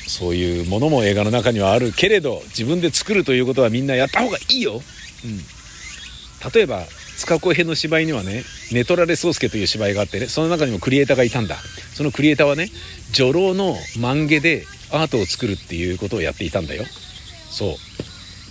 [0.10, 4.82] そういうものも映画の中にはあるけれど自分で作るということはみんなやった方がいいよ、うん、
[6.52, 6.84] 例えば
[7.20, 11.58] 塚越編の芝居にはねネトラレ宗介という芝居があってねその中にもクリエイターがいたんだ。
[11.94, 12.70] そのクリエイターはね
[13.12, 16.86] 女郎の漫画でアートを作るっていうことをやっていたんだよ。
[17.50, 17.76] そう。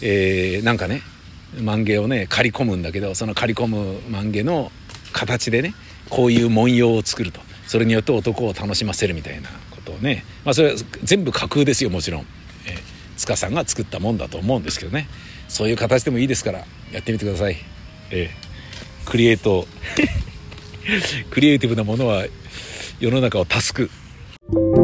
[0.03, 1.03] えー、なんかね
[1.55, 4.71] 漫画をね刈り込むんだけどその刈り込む漫画の
[5.13, 5.75] 形でね
[6.11, 7.41] こういう文様を作ると。
[7.67, 9.49] それによって男を楽しませるみたいな。
[9.93, 12.20] とね、まあ、それは全部架空ですよもちろん、
[12.66, 12.81] えー、
[13.16, 15.09] 塚さんが作ったもんだと思うんですけどね。
[15.48, 16.59] そういう形でもいいですから
[16.93, 17.56] やってみてください、
[18.10, 19.66] えー、クリエイト
[21.31, 22.27] クリエイティブなものは
[23.01, 24.78] 世の中を助く